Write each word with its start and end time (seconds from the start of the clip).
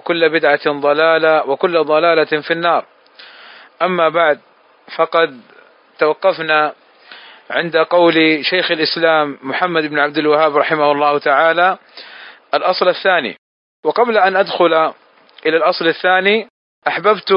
وكل 0.00 0.28
بدعة 0.28 0.80
ضلالة 0.80 1.48
وكل 1.48 1.84
ضلالة 1.84 2.40
في 2.40 2.50
النار. 2.50 2.84
أما 3.82 4.08
بعد 4.08 4.40
فقد 4.96 5.40
توقفنا 5.98 6.74
عند 7.50 7.76
قول 7.76 8.44
شيخ 8.44 8.70
الإسلام 8.70 9.38
محمد 9.42 9.84
بن 9.84 9.98
عبد 9.98 10.18
الوهاب 10.18 10.56
رحمه 10.56 10.92
الله 10.92 11.18
تعالى 11.18 11.78
الأصل 12.54 12.88
الثاني. 12.88 13.36
وقبل 13.84 14.18
أن 14.18 14.36
أدخل 14.36 14.92
إلى 15.46 15.56
الأصل 15.56 15.86
الثاني 15.86 16.48
أحببت 16.88 17.32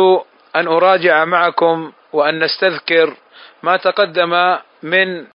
أن 0.56 0.68
أراجع 0.68 1.26
معكم 1.26 1.92
وأن 2.14 2.44
نستذكر 2.44 3.16
ما 3.64 3.78
تقدم 3.78 4.58
من 4.84 5.28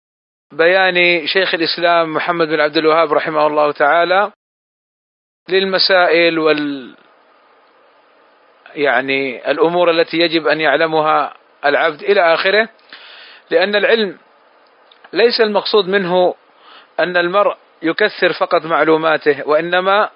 بيان 0.53 1.27
شيخ 1.27 1.55
الإسلام 1.55 2.15
محمد 2.15 2.49
بن 2.49 2.61
عبد 2.61 2.77
الوهاب 2.77 3.13
رحمه 3.13 3.47
الله 3.47 3.73
تعالى 3.73 4.33
للمسائل 5.49 6.39
وال 6.39 6.95
يعني 8.77 9.51
الأمور 9.51 9.91
التي 9.91 10.17
يجب 10.17 10.47
أن 10.47 10.61
يعلمها 10.61 11.35
العبد 11.65 12.03
إلى 12.03 12.35
آخره 12.35 12.69
لأن 13.51 13.77
العلم 13.77 14.19
ليس 15.13 15.41
المقصود 15.41 15.89
منه 15.89 16.35
أن 17.01 17.17
المرء 17.17 17.57
يكثر 17.83 18.33
فقط 18.33 18.65
معلوماته 18.65 19.49
وإنما 19.49 20.11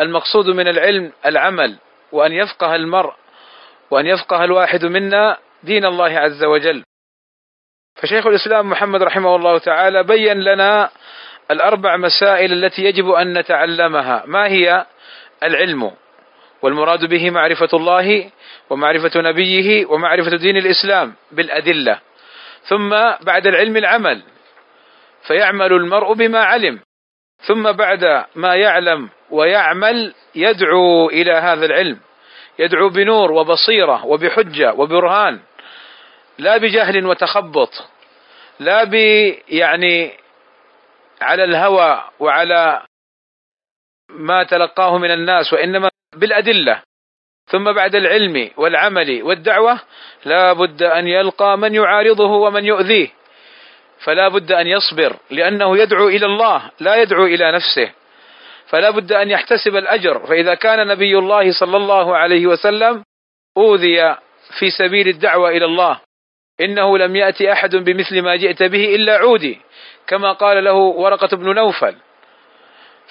المقصود 0.00 0.46
من 0.46 0.68
العلم 0.68 1.12
العمل 1.26 1.78
وأن 2.12 2.32
يفقه 2.32 2.74
المرء 2.74 3.12
وأن 3.90 4.06
يفقه 4.06 4.44
الواحد 4.44 4.84
منا 4.84 5.36
دين 5.62 5.84
الله 5.84 6.18
عز 6.18 6.44
وجل. 6.44 6.84
فشيخ 7.96 8.26
الإسلام 8.26 8.70
محمد 8.70 9.02
رحمه 9.02 9.36
الله 9.36 9.58
تعالى 9.58 10.02
بين 10.02 10.40
لنا 10.40 10.90
الأربع 11.50 11.96
مسائل 11.96 12.52
التي 12.52 12.82
يجب 12.82 13.10
أن 13.10 13.38
نتعلمها. 13.38 14.22
ما 14.26 14.46
هي 14.46 14.86
العلم؟ 15.42 15.92
والمراد 16.62 17.04
به 17.04 17.30
معرفة 17.30 17.68
الله 17.74 18.30
ومعرفة 18.70 19.20
نبيه 19.20 19.86
ومعرفة 19.86 20.36
دين 20.36 20.56
الإسلام 20.56 21.14
بالأدلة. 21.32 22.00
ثم 22.62 22.90
بعد 23.20 23.46
العلم 23.46 23.76
العمل 23.76 24.22
فيعمل 25.26 25.72
المرء 25.72 26.12
بما 26.12 26.44
علم. 26.44 26.80
ثم 27.46 27.72
بعد 27.72 28.24
ما 28.34 28.56
يعلم 28.56 29.08
ويعمل 29.30 30.14
يدعو 30.34 31.08
إلى 31.08 31.32
هذا 31.32 31.66
العلم. 31.66 31.98
يدعو 32.58 32.88
بنور 32.88 33.32
وبصيرة 33.32 34.06
وبحجة 34.06 34.72
وبرهان. 34.72 35.40
لا 36.38 36.56
بجهل 36.56 37.06
وتخبط. 37.06 37.88
لا 38.60 38.84
ب 38.84 38.94
يعني 39.48 40.12
على 41.20 41.44
الهوى 41.44 42.04
وعلى 42.20 42.82
ما 44.10 44.44
تلقاه 44.44 44.98
من 44.98 45.10
الناس 45.10 45.52
وإنما 45.52 45.90
بالأدلة. 46.16 46.82
ثم 47.46 47.72
بعد 47.72 47.94
العلم 47.94 48.50
والعمل 48.56 49.22
والدعوة 49.22 49.80
لا 50.24 50.52
بد 50.52 50.82
أن 50.82 51.06
يلقى 51.06 51.58
من 51.58 51.74
يعارضه 51.74 52.30
ومن 52.30 52.64
يؤذيه. 52.64 53.08
فلا 54.04 54.28
بد 54.28 54.52
أن 54.52 54.66
يصبر 54.66 55.16
لأنه 55.30 55.78
يدعو 55.78 56.08
إلى 56.08 56.26
الله 56.26 56.70
لا 56.80 56.96
يدعو 56.96 57.24
إلى 57.26 57.52
نفسه. 57.52 57.92
فلا 58.66 58.90
بد 58.90 59.12
أن 59.12 59.30
يحتسب 59.30 59.76
الأجر. 59.76 60.26
فإذا 60.26 60.54
كان 60.54 60.86
نبي 60.86 61.18
الله 61.18 61.52
صلى 61.52 61.76
الله 61.76 62.16
عليه 62.16 62.46
وسلم 62.46 63.04
أوذي 63.56 64.16
في 64.58 64.70
سبيل 64.70 65.08
الدعوة 65.08 65.50
إلى 65.50 65.64
الله 65.64 66.00
إنه 66.60 66.98
لم 66.98 67.16
يأتي 67.16 67.52
أحد 67.52 67.76
بمثل 67.76 68.22
ما 68.22 68.36
جئت 68.36 68.62
به 68.62 68.94
إلا 68.94 69.16
عودي. 69.16 69.60
كما 70.06 70.32
قال 70.32 70.64
له 70.64 70.74
ورقة 70.74 71.36
بن 71.36 71.54
نوفل. 71.54 71.94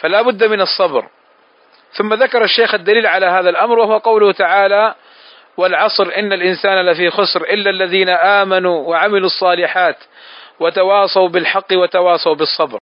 فلا 0.01 0.21
بد 0.21 0.43
من 0.43 0.61
الصبر. 0.61 1.09
ثم 1.91 2.13
ذكر 2.13 2.43
الشيخ 2.43 2.73
الدليل 2.73 3.07
على 3.07 3.25
هذا 3.25 3.49
الأمر 3.49 3.79
وهو 3.79 3.97
قوله 3.97 4.31
تعالى 4.31 4.95
والعصر 5.57 6.03
إن 6.17 6.33
الإنسان 6.33 6.85
لفي 6.85 7.09
خسر 7.09 7.43
إلا 7.43 7.69
الذين 7.69 8.09
آمنوا 8.09 8.87
وعملوا 8.89 9.25
الصالحات 9.25 9.97
وتواصوا 10.59 11.29
بالحق 11.29 11.73
وتواصوا 11.73 12.35
بالصبر. 12.35 12.79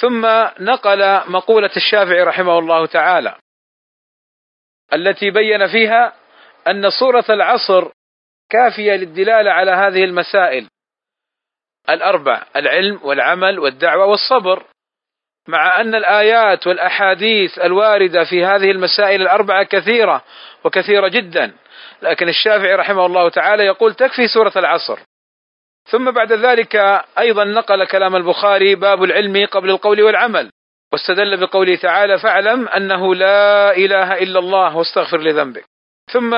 ثم 0.00 0.26
نقل 0.60 1.30
مقولة 1.30 1.70
الشافعي 1.76 2.22
رحمه 2.22 2.58
الله 2.58 2.86
تعالى 2.86 3.34
التي 4.92 5.30
بين 5.30 5.66
فيها 5.66 6.12
أن 6.68 6.90
سوره 6.90 7.24
العصر 7.30 7.90
كافية 8.50 8.92
للدلالة 8.92 9.50
على 9.50 9.70
هذه 9.70 10.04
المسائل 10.04 10.68
الأربع 11.90 12.42
العلم 12.56 13.00
والعمل 13.02 13.58
والدعوة 13.58 14.06
والصبر. 14.06 14.64
مع 15.50 15.80
أن 15.80 15.94
الآيات 15.94 16.66
والأحاديث 16.66 17.58
الواردة 17.58 18.24
في 18.24 18.44
هذه 18.44 18.70
المسائل 18.70 19.22
الأربعة 19.22 19.62
كثيرة 19.62 20.22
وكثيرة 20.64 21.08
جدا. 21.08 21.52
لكن 22.02 22.28
الشافعي 22.28 22.74
رحمه 22.74 23.06
الله 23.06 23.28
تعالى 23.28 23.64
يقول 23.66 23.94
تكفي 23.94 24.28
سورة 24.28 24.52
العصر. 24.56 24.98
ثم 25.84 26.10
بعد 26.10 26.32
ذلك 26.32 26.76
أيضا 27.18 27.44
نقل 27.44 27.84
كلام 27.84 28.16
البخاري 28.16 28.74
باب 28.74 29.04
العلم 29.04 29.46
قبل 29.46 29.70
القول 29.70 30.02
والعمل 30.02 30.50
واستدل 30.92 31.36
بقوله 31.36 31.76
تعالى 31.76 32.18
فاعلم 32.18 32.68
أنه 32.68 33.14
لا 33.14 33.76
إله 33.76 34.18
إلا 34.18 34.38
الله 34.38 34.76
واستغفر 34.76 35.18
لذنبك. 35.18 35.64
ثم 36.12 36.36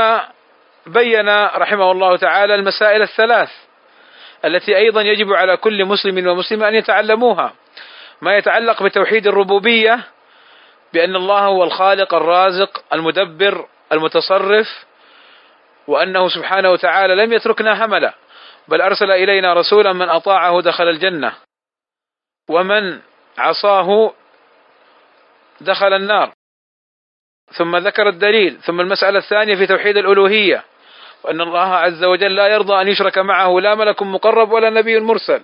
بين 0.86 1.28
رحمه 1.44 1.92
الله 1.92 2.16
تعالى 2.16 2.54
المسائل 2.54 3.02
الثلاث 3.02 3.50
التي 4.44 4.76
أيضا 4.76 5.02
يجب 5.02 5.32
على 5.32 5.56
كل 5.56 5.84
مسلم 5.84 6.28
ومسلمة 6.28 6.68
أن 6.68 6.74
يتعلموها. 6.74 7.52
ما 8.22 8.36
يتعلق 8.36 8.82
بتوحيد 8.82 9.26
الربوبية 9.26 10.00
بأن 10.92 11.16
الله 11.16 11.38
هو 11.38 11.64
الخالق 11.64 12.14
الرازق 12.14 12.84
المدبر 12.92 13.66
المتصرف 13.92 14.84
وأنه 15.86 16.28
سبحانه 16.28 16.70
وتعالى 16.70 17.14
لم 17.14 17.32
يتركنا 17.32 17.84
هملا 17.84 18.14
بل 18.68 18.80
أرسل 18.80 19.10
إلينا 19.10 19.54
رسولا 19.54 19.92
من 19.92 20.08
أطاعه 20.08 20.60
دخل 20.60 20.88
الجنة 20.88 21.32
ومن 22.48 23.00
عصاه 23.38 24.12
دخل 25.60 25.92
النار. 25.92 26.32
ثم 27.52 27.76
ذكر 27.76 28.08
الدليل 28.08 28.60
ثم 28.60 28.80
المسألة 28.80 29.18
الثانية 29.18 29.54
في 29.54 29.66
توحيد 29.66 29.96
الألوهية 29.96 30.64
وأن 31.24 31.40
الله 31.40 31.74
عز 31.74 32.04
وجل 32.04 32.36
لا 32.36 32.46
يرضى 32.46 32.80
أن 32.80 32.88
يشرك 32.88 33.18
معه 33.18 33.60
لا 33.60 33.74
ملك 33.74 34.02
مقرب 34.02 34.52
ولا 34.52 34.70
نبي 34.70 35.00
مرسل. 35.00 35.42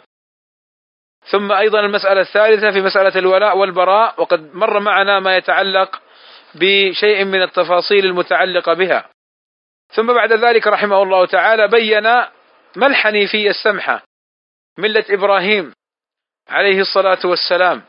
ثم 1.30 1.52
أيضا 1.52 1.80
المسألة 1.80 2.20
الثالثة 2.20 2.70
في 2.70 2.80
مسألة 2.80 3.18
الولاء 3.18 3.56
والبراء 3.58 4.14
وقد 4.18 4.54
مر 4.54 4.80
معنا 4.80 5.20
ما 5.20 5.36
يتعلق 5.36 6.00
بشيء 6.54 7.24
من 7.24 7.42
التفاصيل 7.42 8.06
المتعلقة 8.06 8.74
بها. 8.74 9.08
ثم 9.92 10.12
بعد 10.12 10.32
ذلك 10.32 10.66
رحمه 10.66 11.02
الله 11.02 11.26
تعالى 11.26 11.68
بين 11.68 12.02
ما 12.76 12.86
الحنيفية 12.86 13.50
السمحة؟ 13.50 14.02
ملة 14.78 15.04
إبراهيم 15.10 15.72
عليه 16.48 16.80
الصلاة 16.80 17.18
والسلام 17.24 17.82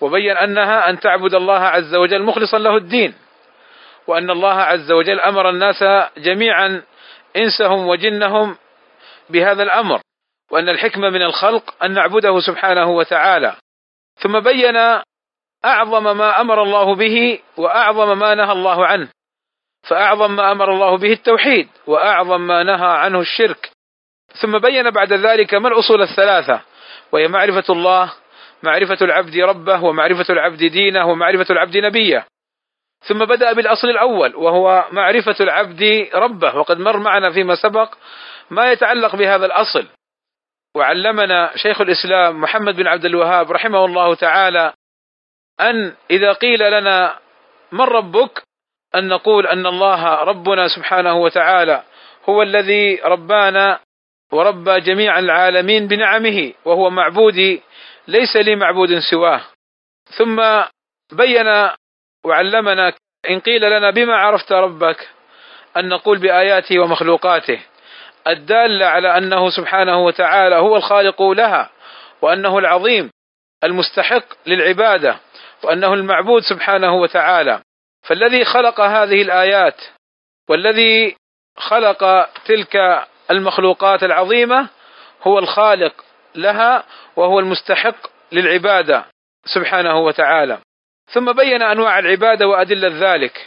وبين 0.00 0.36
أنها 0.36 0.90
أن 0.90 1.00
تعبد 1.00 1.34
الله 1.34 1.60
عز 1.60 1.94
وجل 1.94 2.22
مخلصا 2.22 2.58
له 2.58 2.76
الدين 2.76 3.14
وأن 4.06 4.30
الله 4.30 4.54
عز 4.54 4.92
وجل 4.92 5.20
أمر 5.20 5.50
الناس 5.50 5.84
جميعا 6.18 6.82
إنسهم 7.36 7.86
وجنهم 7.86 8.56
بهذا 9.30 9.62
الأمر. 9.62 10.00
وأن 10.50 10.68
الحكمة 10.68 11.10
من 11.10 11.22
الخلق 11.22 11.74
أن 11.84 11.92
نعبده 11.94 12.40
سبحانه 12.40 12.90
وتعالى. 12.90 13.56
ثم 14.18 14.40
بين 14.40 14.76
أعظم 15.64 16.16
ما 16.16 16.40
أمر 16.40 16.62
الله 16.62 16.94
به 16.94 17.38
وأعظم 17.56 18.18
ما 18.18 18.34
نهى 18.34 18.52
الله 18.52 18.86
عنه. 18.86 19.08
فأعظم 19.88 20.36
ما 20.36 20.52
أمر 20.52 20.72
الله 20.72 20.96
به 20.96 21.12
التوحيد 21.12 21.68
وأعظم 21.86 22.40
ما 22.40 22.62
نهى 22.62 22.88
عنه 22.88 23.20
الشرك. 23.20 23.70
ثم 24.42 24.58
بين 24.58 24.90
بعد 24.90 25.12
ذلك 25.12 25.54
ما 25.54 25.68
الأصول 25.68 26.02
الثلاثة؟ 26.02 26.60
وهي 27.12 27.28
معرفة 27.28 27.72
الله 27.72 28.12
معرفة 28.62 28.98
العبد 29.02 29.36
ربه 29.36 29.84
ومعرفة 29.84 30.26
العبد 30.30 30.64
دينه 30.64 31.06
ومعرفة 31.06 31.46
العبد 31.50 31.76
نبيه. 31.76 32.26
ثم 33.00 33.24
بدأ 33.24 33.52
بالأصل 33.52 33.88
الأول 33.88 34.36
وهو 34.36 34.84
معرفة 34.92 35.36
العبد 35.40 36.08
ربه. 36.14 36.56
وقد 36.56 36.78
مر 36.78 36.96
معنا 36.96 37.30
فيما 37.30 37.54
سبق 37.54 37.94
ما 38.50 38.72
يتعلق 38.72 39.16
بهذا 39.16 39.46
الأصل. 39.46 39.86
وعلمنا 40.74 41.50
شيخ 41.56 41.80
الإسلام 41.80 42.40
محمد 42.40 42.76
بن 42.76 42.86
عبد 42.86 43.04
الوهاب 43.04 43.52
رحمه 43.52 43.84
الله 43.84 44.14
تعالى 44.14 44.72
أن 45.60 45.94
إذا 46.10 46.32
قيل 46.32 46.70
لنا 46.72 47.18
من 47.72 47.80
ربك 47.80 48.42
أن 48.94 49.08
نقول 49.08 49.46
أن 49.46 49.66
الله 49.66 50.14
ربنا 50.14 50.68
سبحانه 50.68 51.14
وتعالى 51.14 51.82
هو 52.28 52.42
الذي 52.42 53.00
ربانا 53.04 53.80
وربى 54.32 54.80
جميع 54.80 55.18
العالمين 55.18 55.88
بنعمه 55.88 56.52
وهو 56.64 56.90
معبودي 56.90 57.62
ليس 58.08 58.36
لي 58.36 58.56
معبود 58.56 58.98
سواه. 59.10 59.40
ثم 60.18 60.62
بين 61.12 61.70
وعلمنا 62.24 62.92
إن 63.30 63.40
قيل 63.40 63.70
لنا 63.70 63.90
بما 63.90 64.16
عرفت 64.16 64.52
ربك 64.52 65.08
أن 65.76 65.88
نقول 65.88 66.18
بآياته 66.18 66.78
ومخلوقاته. 66.78 67.60
الدالة 68.26 68.86
على 68.86 69.18
أنه 69.18 69.50
سبحانه 69.50 69.98
وتعالى 70.04 70.56
هو 70.56 70.76
الخالق 70.76 71.22
لها 71.22 71.70
وأنه 72.22 72.58
العظيم 72.58 73.10
المستحق 73.64 74.24
للعبادة 74.46 75.16
وأنه 75.62 75.94
المعبود 75.94 76.42
سبحانه 76.42 76.94
وتعالى. 76.94 77.62
فالذي 78.02 78.44
خلق 78.44 78.80
هذه 78.80 79.22
الآيات 79.22 79.82
والذي 80.48 81.16
خلق 81.56 82.28
تلك 82.44 83.04
المخلوقات 83.30 84.02
العظيمة 84.02 84.68
هو 85.22 85.38
الخالق 85.38 86.04
لها 86.34 86.84
وهو 87.16 87.38
المستحق 87.38 87.96
للعبادة 88.32 89.04
سبحانه 89.44 89.98
وتعالى. 89.98 90.58
ثم 91.12 91.32
بين 91.32 91.62
أنواع 91.62 91.98
العبادة 91.98 92.48
وأدلة 92.48 93.14
ذلك. 93.14 93.46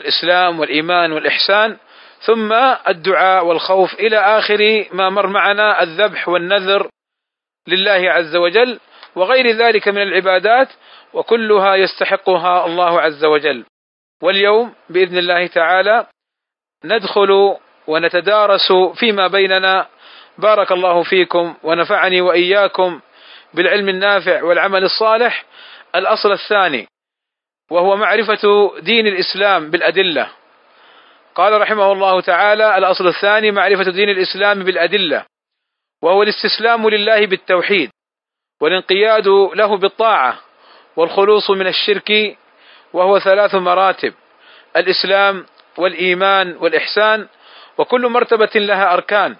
الإسلام 0.00 0.60
والإيمان 0.60 1.12
والإحسان 1.12 1.76
ثم 2.20 2.52
الدعاء 2.88 3.46
والخوف 3.46 3.94
إلى 3.94 4.18
آخر 4.18 4.86
ما 4.92 5.10
مر 5.10 5.26
معنا 5.26 5.82
الذبح 5.82 6.28
والنذر 6.28 6.88
لله 7.68 8.10
عز 8.10 8.36
وجل 8.36 8.80
وغير 9.14 9.50
ذلك 9.50 9.88
من 9.88 10.02
العبادات 10.02 10.68
وكلها 11.12 11.74
يستحقها 11.74 12.66
الله 12.66 13.00
عز 13.00 13.24
وجل. 13.24 13.64
واليوم 14.22 14.74
بإذن 14.90 15.18
الله 15.18 15.46
تعالى 15.46 16.06
ندخل 16.84 17.56
ونتدارس 17.86 18.72
فيما 18.94 19.26
بيننا. 19.26 19.86
بارك 20.38 20.72
الله 20.72 21.02
فيكم 21.02 21.54
ونفعني 21.62 22.20
وإياكم 22.20 23.00
بالعلم 23.54 23.88
النافع 23.88 24.42
والعمل 24.42 24.84
الصالح. 24.84 25.44
الأصل 25.94 26.32
الثاني 26.32 26.86
وهو 27.70 27.96
معرفة 27.96 28.72
دين 28.80 29.06
الإسلام 29.06 29.70
بالأدلة. 29.70 30.30
قال 31.38 31.60
رحمه 31.60 31.92
الله 31.92 32.20
تعالى 32.20 32.78
الأصل 32.78 33.06
الثاني 33.06 33.50
معرفة 33.50 33.90
دين 33.90 34.08
الإسلام 34.08 34.64
بالأدلة 34.64 35.24
وهو 36.02 36.22
الاستسلام 36.22 36.88
لله 36.88 37.26
بالتوحيد 37.26 37.90
والانقياد 38.60 39.28
له 39.54 39.76
بالطاعة 39.76 40.38
والخلوص 40.96 41.50
من 41.50 41.66
الشرك 41.66 42.36
وهو 42.92 43.18
ثلاث 43.18 43.54
مراتب 43.54 44.14
الإسلام 44.76 45.46
والإيمان 45.76 46.56
والإحسان 46.56 47.28
وكل 47.78 48.08
مرتبة 48.08 48.50
لها 48.54 48.94
أركان 48.94 49.36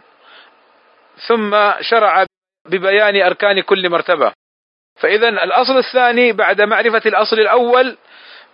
ثم 1.27 1.73
شرع 1.81 2.27
ببيان 2.67 3.23
أركان 3.23 3.61
كل 3.61 3.91
مرتبة. 3.91 4.33
فاذا 4.97 5.29
الأصل 5.29 5.79
الثاني 5.79 6.33
بعد 6.33 6.61
معرفة 6.61 7.03
الأصل 7.07 7.37
الأول 7.41 7.97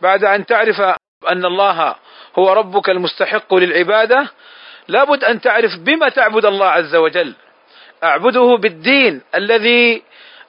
بعد 0.00 0.24
أن 0.24 0.46
تعرف 0.46 0.80
أن 1.28 1.44
الله 1.44 1.96
هو 2.38 2.52
ربك 2.52 2.90
المستحق 2.90 3.54
للعبادة. 3.54 4.30
لابد 4.88 5.24
أن 5.24 5.40
تعرف 5.40 5.70
بما 5.78 6.08
تعبد 6.08 6.44
الله 6.44 6.66
عز 6.66 6.94
وجل. 6.96 7.34
أعبده 8.04 8.56
بالدين 8.56 9.22
الذي 9.34 10.02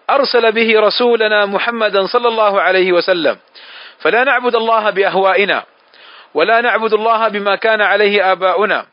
أرسل 0.09 0.51
به 0.51 0.79
رسولنا 0.79 1.45
محمدا 1.45 2.05
صلى 2.05 2.27
الله 2.27 2.61
عليه 2.61 2.91
وسلم. 2.91 3.37
فلا 3.99 4.23
نعبد 4.23 4.55
الله 4.55 4.89
بأهوائنا 4.89 5.63
ولا 6.33 6.61
نعبد 6.61 6.93
الله 6.93 7.27
بما 7.27 7.55
كان 7.55 7.81
عليه 7.81 8.31
آباؤنا 8.31 8.85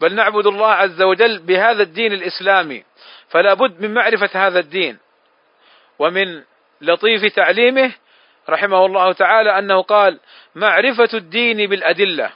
بل 0.00 0.14
نعبد 0.14 0.46
الله 0.46 0.70
عز 0.72 1.02
وجل 1.02 1.38
بهذا 1.38 1.82
الدين 1.82 2.12
الإسلامي. 2.12 2.84
فلا 3.28 3.54
بد 3.54 3.80
من 3.80 3.94
معرفة 3.94 4.30
هذا 4.46 4.58
الدين 4.58 4.98
ومن 5.98 6.42
لطيف 6.80 7.34
تعليمه 7.34 7.92
رحمه 8.48 8.86
الله 8.86 9.12
تعالى 9.12 9.58
أنه 9.58 9.82
قال 9.82 10.20
معرفة 10.54 11.08
الدين 11.14 11.66
بالأدلة. 11.66 12.30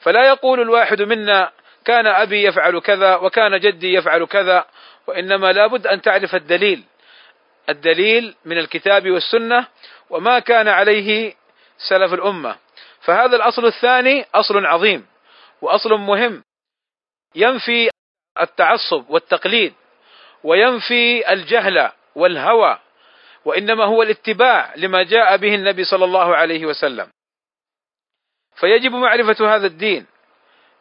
فلا 0.00 0.26
يقول 0.26 0.60
الواحد 0.60 1.02
منا 1.02 1.50
كان 1.84 2.06
أبي 2.06 2.44
يفعل 2.44 2.78
كذا 2.78 3.16
وكان 3.16 3.60
جدي 3.60 3.94
يفعل 3.94 4.24
كذا 4.26 4.64
وإنما 5.06 5.52
لابد 5.52 5.86
أن 5.86 6.02
تعرف 6.02 6.34
الدليل. 6.34 6.84
الدليل 7.68 8.34
من 8.44 8.58
الكتاب 8.58 9.10
والسنة 9.10 9.66
وما 10.10 10.38
كان 10.38 10.68
عليه 10.68 11.34
سلف 11.88 12.14
الأمة. 12.14 12.56
فهذا 13.00 13.36
الأصل 13.36 13.66
الثاني 13.66 14.26
أصل 14.34 14.66
عظيم 14.66 15.06
وأصل 15.62 15.92
مهم. 15.92 16.44
ينفي 17.34 17.90
التعصب 18.40 19.04
والتقليد 19.10 19.74
وينفي 20.44 21.32
الجهل 21.32 21.90
والهوى 22.14 22.78
وإنما 23.44 23.84
هو 23.84 24.02
الاتباع 24.02 24.74
لما 24.76 25.02
جاء 25.02 25.36
به 25.36 25.54
النبي 25.54 25.84
صلى 25.84 26.04
الله 26.04 26.36
عليه 26.36 26.66
وسلم. 26.66 27.08
فيجب 28.56 28.92
معرفة 28.92 29.54
هذا 29.54 29.66
الدين 29.66 30.06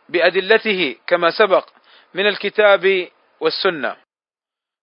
بأدلته 0.09 0.95
كما 1.07 1.31
سبق 1.31 1.69
من 2.13 2.27
الكتاب 2.27 3.07
والسنة. 3.39 3.95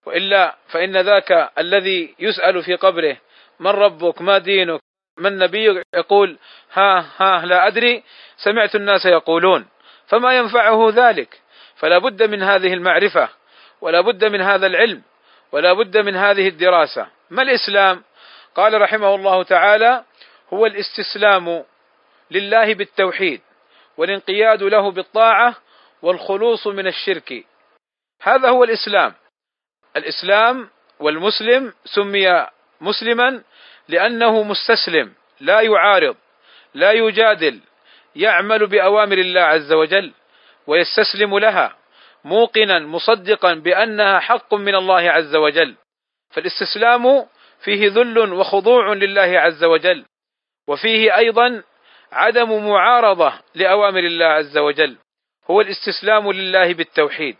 وإلا 0.06 0.56
فإن 0.68 0.96
ذاك 0.96 1.50
الذي 1.58 2.14
يسأل 2.18 2.62
في 2.62 2.74
قبره 2.74 3.16
من 3.60 3.70
ربك 3.70 4.22
ما 4.22 4.38
دينك 4.38 4.80
من 5.18 5.38
نبيك 5.38 5.82
يقول 5.94 6.38
ها 6.72 7.06
ها 7.16 7.46
لا 7.46 7.66
أدري 7.66 8.02
سمعت 8.36 8.74
الناس 8.74 9.06
يقولون 9.06 9.66
فما 10.06 10.36
ينفعه 10.36 10.90
ذلك؟ 10.90 11.40
فلا 11.76 11.98
بد 11.98 12.22
من 12.22 12.42
هذه 12.42 12.74
المعرفة 12.74 13.28
ولا 13.80 14.00
بد 14.00 14.24
من 14.24 14.40
هذا 14.40 14.66
العلم 14.66 15.02
ولا 15.52 15.72
بد 15.72 15.96
من 15.98 16.16
هذه 16.16 16.48
الدراسة. 16.48 17.06
ما 17.30 17.42
الإسلام؟ 17.42 18.02
قال 18.54 18.80
رحمه 18.80 19.14
الله 19.14 19.42
تعالى 19.42 20.04
هو 20.52 20.66
الاستسلام 20.66 21.64
لله 22.30 22.74
بالتوحيد 22.74 23.40
والانقياد 23.96 24.62
له 24.62 24.90
بالطاعة 24.90 25.54
والخلوص 26.02 26.66
من 26.66 26.86
الشرك. 26.86 27.44
هذا 28.22 28.48
هو 28.48 28.64
الإسلام. 28.64 29.14
الإسلام 29.96 30.70
والمسلم 31.00 31.72
سمي 31.84 32.46
مسلما 32.80 33.42
لأنه 33.88 34.42
مستسلم 34.42 35.12
لا 35.40 35.60
يعارض 35.60 36.16
لا 36.74 36.92
يجادل 36.92 37.60
يعمل 38.16 38.66
بأوامر 38.66 39.18
الله 39.18 39.40
عز 39.40 39.72
وجل 39.72 40.12
ويستسلم 40.66 41.38
لها 41.38 41.76
موقنا 42.24 42.78
مصدقا 42.78 43.54
بأنها 43.54 44.20
حق 44.20 44.54
من 44.54 44.74
الله 44.74 45.10
عز 45.10 45.36
وجل. 45.36 45.76
فالاستسلام 46.38 47.26
فيه 47.64 47.88
ذل 47.88 48.32
وخضوع 48.32 48.92
لله 48.92 49.40
عز 49.40 49.64
وجل 49.64 50.04
وفيه 50.68 51.16
أيضا 51.16 51.62
عدم 52.12 52.68
معارضة 52.68 53.32
لأوامر 53.54 53.98
الله 53.98 54.24
عز 54.24 54.58
وجل 54.58 54.96
هو 55.50 55.60
الاستسلام 55.60 56.32
لله 56.32 56.74
بالتوحيد. 56.74 57.36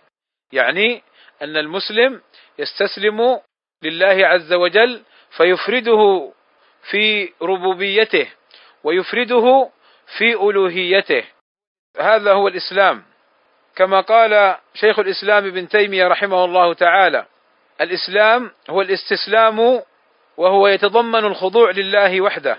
يعني 0.53 1.03
أن 1.43 1.57
المسلم 1.57 2.21
يستسلم 2.59 3.41
لله 3.83 4.27
عز 4.27 4.53
وجل 4.53 5.03
فيفرده 5.37 6.33
في 6.91 7.33
ربوبيته 7.43 8.29
ويفرده 8.85 9.71
في 10.19 10.33
ألوهيته. 10.35 11.25
هذا 12.01 12.33
هو 12.33 12.49
الإسلام. 12.49 13.05
كما 13.77 14.01
قال 14.01 14.57
شيخ 14.75 14.99
الإسلام 14.99 15.47
ابن 15.47 15.69
تيمية 15.69 16.09
رحمه 16.09 16.45
الله 16.45 16.75
تعالى 16.75 17.27
الإسلام 17.81 18.51
هو 18.71 18.83
الاستسلام 18.83 19.83
وهو 20.37 20.69
يتضمن 20.69 21.25
الخضوع 21.25 21.71
لله 21.71 22.21
وحده 22.21 22.59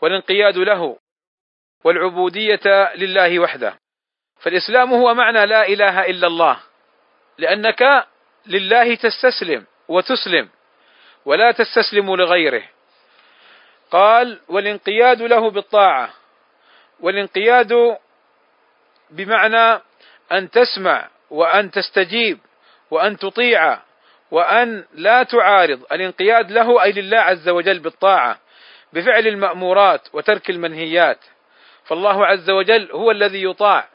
والانقياد 0.00 0.58
له 0.58 0.96
والعبودية 1.84 2.94
لله 2.94 3.38
وحده. 3.38 3.78
فالإسلام 4.40 4.92
هو 4.92 5.14
معنى 5.14 5.46
لا 5.46 5.68
إله 5.68 6.06
إلا 6.06 6.26
الله 6.26 6.58
لأنك 7.38 8.06
لله 8.46 8.94
تستسلم 8.94 9.66
وتسلم 9.88 10.48
ولا 11.24 11.52
تستسلم 11.52 12.16
لغيره. 12.16 12.62
قال 13.90 14.40
والانقياد 14.48 15.22
له 15.22 15.50
بالطاعة 15.50 16.10
والانقياد 17.00 17.98
بمعنى 19.10 19.80
أن 20.32 20.50
تسمع 20.50 21.08
وأن 21.30 21.70
تستجيب 21.70 22.38
وأن 22.90 23.18
تطيع 23.18 23.78
وأن 24.30 24.84
لا 24.94 25.22
تعارض 25.22 25.82
الانقياد 25.92 26.50
له 26.50 26.82
أي 26.82 26.92
لله 26.92 27.18
عز 27.18 27.48
وجل 27.48 27.78
بالطاعة 27.78 28.38
بفعل 28.92 29.26
المأمورات 29.26 30.08
وترك 30.12 30.50
المنهيات. 30.50 31.18
فالله 31.84 32.26
عز 32.26 32.50
وجل 32.50 32.92
هو 32.92 33.10
الذي 33.10 33.44
يطاع 33.44 33.88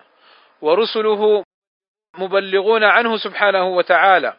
ورسله 0.61 1.43
مبلغون 2.17 2.83
عنه 2.83 3.17
سبحانه 3.17 3.67
وتعالى. 3.67 4.33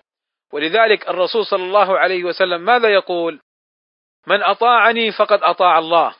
ولذلك 0.52 1.08
الرسول 1.08 1.46
صلى 1.46 1.62
الله 1.62 1.98
عليه 1.98 2.24
وسلم 2.24 2.60
ماذا 2.60 2.88
يقول؟ 2.88 3.40
من 4.26 4.42
أطاعني 4.42 5.12
فقد 5.12 5.42
أطاع 5.42 5.78
الله 5.78 6.14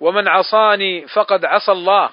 ومن 0.00 0.28
عصاني 0.28 1.06
فقد 1.06 1.44
عصى 1.44 1.72
الله. 1.72 2.10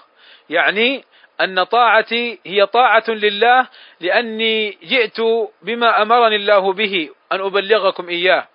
يعني 0.49 1.03
أن 1.41 1.63
طاعتي 1.63 2.39
هي 2.45 2.65
طاعة 2.65 3.03
لله 3.07 3.67
لأني 3.99 4.77
جئت 4.83 5.17
بما 5.61 6.01
أمرني 6.01 6.35
الله 6.35 6.73
به 6.73 7.09
أن 7.31 7.41
أبلغكم 7.41 8.09
إياه. 8.09 8.47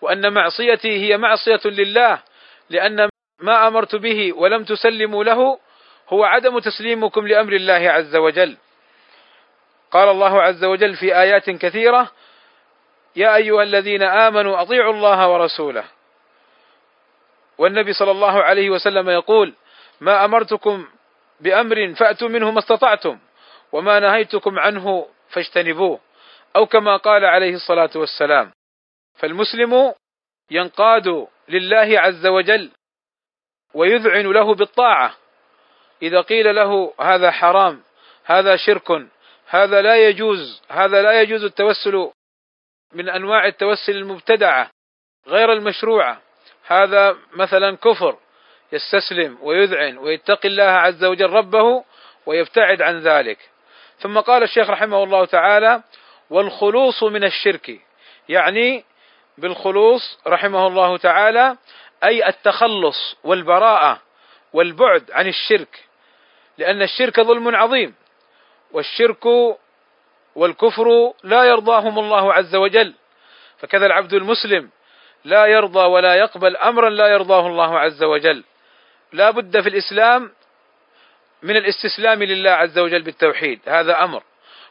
وأن 0.00 0.32
معصيتي 0.32 0.88
هي 0.88 1.16
معصية 1.16 1.60
لله 1.64 2.18
لأن 2.70 3.08
ما 3.40 3.68
أمرت 3.68 3.96
به 3.96 4.32
ولم 4.32 4.64
تسلموا 4.64 5.24
له 5.24 5.58
هو 6.08 6.24
عدم 6.24 6.58
تسليمكم 6.58 7.28
لأمر 7.28 7.52
الله 7.52 7.90
عز 7.90 8.16
وجل. 8.16 8.56
قال 9.90 10.08
الله 10.08 10.42
عز 10.42 10.64
وجل 10.64 10.96
في 10.96 11.20
آيات 11.20 11.50
كثيرة 11.50 12.10
يا 13.16 13.36
أيها 13.36 13.62
الذين 13.62 14.02
آمنوا 14.02 14.62
أطيعوا 14.62 14.92
الله 14.92 15.28
ورسوله. 15.32 15.84
والنبي 17.58 17.92
صلى 17.92 18.10
الله 18.10 18.42
عليه 18.42 18.70
وسلم 18.70 19.10
يقول 19.10 19.54
ما 20.00 20.24
أمرتكم 20.24 20.86
بأمر 21.40 21.94
فأتوا 21.94 22.28
منه 22.28 22.50
ما 22.50 22.58
استطعتم 22.58 23.18
وما 23.72 24.00
نهيتكم 24.00 24.58
عنه 24.58 25.08
فاجتنبوه. 25.28 26.00
أو 26.56 26.66
كما 26.66 26.96
قال 26.96 27.24
عليه 27.24 27.54
الصلاة 27.54 27.90
والسلام 27.94 28.52
فالمسلم 29.14 29.94
ينقاد 30.50 31.26
لله 31.48 32.00
عز 32.00 32.26
وجل 32.26 32.70
ويذعن 33.74 34.32
له 34.32 34.54
بالطاعة. 34.54 35.14
إذا 36.02 36.20
قيل 36.20 36.54
له 36.54 36.94
هذا 37.00 37.30
حرام 37.30 37.82
هذا 38.24 38.56
شرك 38.56 39.06
هذا 39.48 39.82
لا 39.82 40.08
يجوز 40.08 40.62
هذا 40.68 41.02
لا 41.02 41.22
يجوز 41.22 41.44
التوسل 41.44 42.10
من 42.92 43.08
أنواع 43.08 43.46
التوسل 43.46 43.92
المبتدعة 43.92 44.70
غير 45.26 45.52
المشروعة. 45.52 46.20
هذا 46.66 47.16
مثلا 47.32 47.76
كفر 47.76 48.18
يستسلم 48.72 49.38
ويذعن 49.42 49.98
ويتقي 49.98 50.48
الله 50.48 50.62
عز 50.62 51.04
وجل 51.04 51.30
ربه 51.30 51.84
ويبتعد 52.26 52.82
عن 52.82 53.00
ذلك. 53.00 53.38
ثم 53.98 54.20
قال 54.20 54.42
الشيخ 54.42 54.70
رحمه 54.70 55.02
الله 55.02 55.24
تعالى 55.24 55.82
والخلوص 56.30 57.02
من 57.02 57.24
الشرك. 57.24 57.80
يعني 58.28 58.84
بالخلوص 59.38 60.18
رحمه 60.26 60.66
الله 60.66 60.96
تعالى 60.96 61.56
أي 62.04 62.28
التخلص 62.28 63.16
والبراءة 63.24 64.02
والبعد 64.52 65.10
عن 65.10 65.26
الشرك. 65.26 65.84
لأن 66.58 66.82
الشرك 66.82 67.20
ظلم 67.20 67.56
عظيم 67.56 67.94
والشرك 68.72 69.26
والكفر 70.34 71.12
لا 71.22 71.44
يرضاهم 71.44 71.98
الله 71.98 72.34
عز 72.34 72.54
وجل. 72.54 72.94
فكذا 73.58 73.86
العبد 73.86 74.14
المسلم 74.14 74.70
لا 75.24 75.46
يرضى 75.46 75.80
ولا 75.80 76.14
يقبل 76.14 76.56
أمرا 76.56 76.90
لا 76.90 77.06
يرضاه 77.06 77.46
الله 77.46 77.78
عز 77.78 78.02
وجل. 78.02 78.44
لا 79.16 79.30
بد 79.30 79.60
في 79.60 79.68
الإسلام 79.68 80.30
من 81.42 81.56
الاستسلام 81.56 82.22
لله 82.22 82.50
عز 82.50 82.78
وجل 82.78 83.02
بالتوحيد. 83.02 83.60
هذا 83.66 84.04
أمر. 84.04 84.22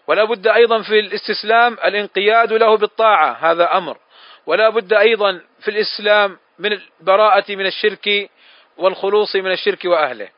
ولا 0.08 0.24
بد 0.24 0.48
أيضا 0.48 0.82
في 0.82 1.00
الاستسلام 1.00 1.74
الانقياد 1.74 2.54
له 2.54 2.78
بالطاعة. 2.78 3.32
هذا 3.32 3.78
أمر. 3.78 3.98
ولا 4.46 4.70
بد 4.70 4.94
أيضا 4.94 5.42
في 5.60 5.72
الإسلام 5.72 6.38
من 6.60 6.72
البراءة 6.74 7.44
من 7.50 7.66
الشرك 7.66 8.30
والخلوص 8.78 9.36
من 9.36 9.52
الشرك 9.52 9.86
وأهله. 9.86 10.30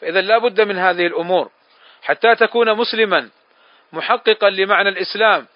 فاذا 0.00 0.20
لا 0.20 0.38
بد 0.38 0.60
من 0.60 0.78
هذه 0.78 1.06
الأمور. 1.06 1.50
حتى 2.02 2.34
تكون 2.34 2.74
مسلما 2.74 3.28
محققا 3.92 4.50
لمعنى 4.50 4.88
الإسلام 4.88 5.46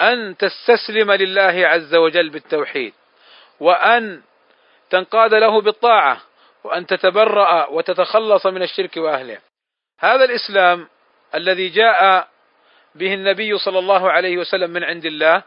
أن 0.00 0.36
تستسلم 0.36 1.12
لله 1.12 1.66
عز 1.66 1.94
وجل 1.94 2.28
بالتوحيد. 2.28 2.94
وأن 3.60 4.22
تنقاد 4.90 5.34
له 5.34 5.60
بالطاعة. 5.60 6.29
وأن 6.64 6.86
تتبرأ 6.86 7.66
وتتخلص 7.66 8.46
من 8.46 8.62
الشرك 8.62 8.96
وأهله. 8.96 9.38
هذا 10.00 10.24
الإسلام 10.24 10.88
الذي 11.34 11.68
جاء 11.68 12.28
به 12.94 13.14
النبي 13.14 13.58
صلى 13.58 13.78
الله 13.78 14.10
عليه 14.10 14.38
وسلم 14.38 14.70
من 14.70 14.84
عند 14.84 15.06
الله 15.06 15.42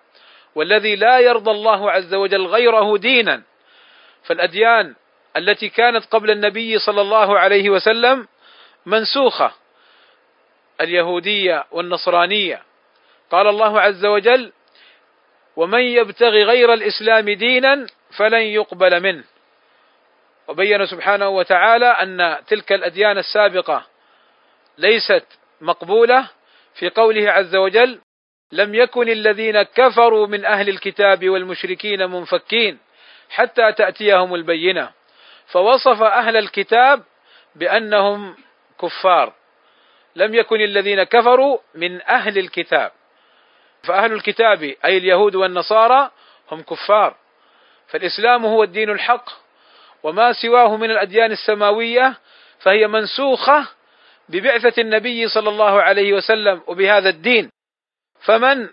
والذي 0.56 0.96
لا 0.96 1.20
يرضى 1.20 1.52
الله 1.52 1.92
عز 1.92 2.14
وجل 2.14 2.46
غيره 2.46 2.98
دينا. 2.98 3.42
فالأديان 4.24 4.96
التي 5.38 5.70
كانت 5.70 6.06
قبل 6.06 6.32
النبي 6.32 6.80
صلى 6.80 7.02
الله 7.02 7.40
عليه 7.40 7.70
وسلم 7.70 8.28
منسوخة. 8.86 9.52
اليهودية 10.82 11.64
والنصرانية. 11.72 12.62
قال 13.32 13.48
الله 13.48 13.82
عز 13.82 14.06
وجل 14.06 14.52
ومن 15.56 15.82
يبتغي 15.82 16.44
غير 16.44 16.74
الإسلام 16.74 17.30
دينا 17.30 17.88
فلن 18.18 18.42
يقبل 18.42 19.00
منه. 19.00 19.24
وبين 20.48 20.86
سبحانه 20.86 21.30
وتعالى 21.30 21.86
أن 21.86 22.38
تلك 22.48 22.74
الأديان 22.74 23.18
السابقة 23.18 23.86
ليست 24.78 25.26
مقبولة 25.62 26.30
في 26.76 26.90
قوله 26.90 27.32
عز 27.32 27.56
وجل 27.56 28.00
لم 28.52 28.76
يكن 28.76 29.10
الذين 29.10 29.64
كفروا 29.64 30.28
من 30.28 30.46
أهل 30.46 30.70
الكتاب 30.70 31.30
والمشركين 31.30 32.10
منفكين 32.10 32.80
حتى 33.30 33.72
تأتيهم 33.72 34.36
البينة 34.36 34.92
فوصف 35.48 36.02
أهل 36.02 36.38
الكتاب 36.38 37.04
بأنهم 37.56 38.36
كفار. 38.82 39.34
لم 40.16 40.36
يكن 40.36 40.62
الذين 40.62 41.04
كفروا 41.04 41.58
من 41.76 42.02
أهل 42.02 42.38
الكتاب 42.38 42.92
فأهل 43.84 44.14
الكتاب 44.14 44.64
أي 44.64 44.98
اليهود 44.98 45.36
والنصارى 45.36 46.12
هم 46.52 46.62
كفار 46.62 47.16
فالإسلام 47.88 48.46
هو 48.46 48.64
الدين 48.64 48.90
الحق 48.90 49.30
وما 50.04 50.34
سواه 50.34 50.78
من 50.78 50.92
الأديان 50.92 51.32
السماوية 51.32 52.18
فهي 52.60 52.88
منسوخة 52.88 53.68
ببعثة 54.30 54.82
النبي 54.82 55.28
صلى 55.28 55.50
الله 55.50 55.82
عليه 55.82 56.14
وسلم 56.14 56.62
وبهذا 56.68 57.10
الدين. 57.10 57.50
فمن 58.26 58.70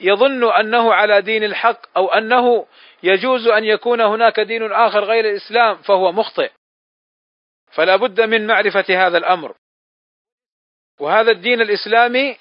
يظن 0.00 0.52
أنه 0.52 0.94
على 0.94 1.22
دين 1.22 1.44
الحق 1.44 1.80
أو 1.96 2.08
أنه 2.08 2.66
يجوز 3.02 3.46
أن 3.46 3.64
يكون 3.64 4.00
هناك 4.00 4.40
دين 4.40 4.72
آخر 4.72 5.04
غير 5.04 5.30
الإسلام 5.30 5.76
فهو 5.76 6.12
مخطئ. 6.12 6.50
فلا 7.72 7.96
بد 7.96 8.20
من 8.20 8.46
معرفة 8.46 8.84
هذا 9.06 9.18
الأمر. 9.18 9.54
وهذا 10.98 11.30
الدين 11.30 11.60
الإسلامي 11.60 12.36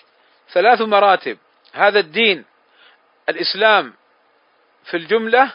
ثلاث 0.53 0.81
مراتب. 0.81 1.37
هذا 1.73 1.99
الدين 1.99 2.45
الإسلام 3.29 3.93
في 4.83 4.97
الجملة 4.97 5.53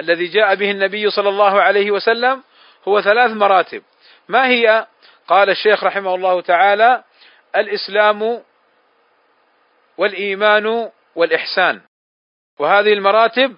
الذي 0.00 0.26
جاء 0.26 0.54
به 0.54 0.70
النبي 0.70 1.10
صلى 1.10 1.28
الله 1.28 1.62
عليه 1.62 1.90
وسلم 1.90 2.42
هو 2.88 3.00
ثلاث 3.00 3.30
مراتب. 3.30 3.82
ما 4.28 4.48
هي؟ 4.48 4.86
قال 5.28 5.50
الشيخ 5.50 5.84
رحمه 5.84 6.14
الله 6.14 6.40
تعالى 6.40 7.04
الإسلام 7.56 8.42
والإيمان 9.98 10.90
والإحسان. 11.14 11.80
وهذه 12.58 12.92
المراتب 12.92 13.56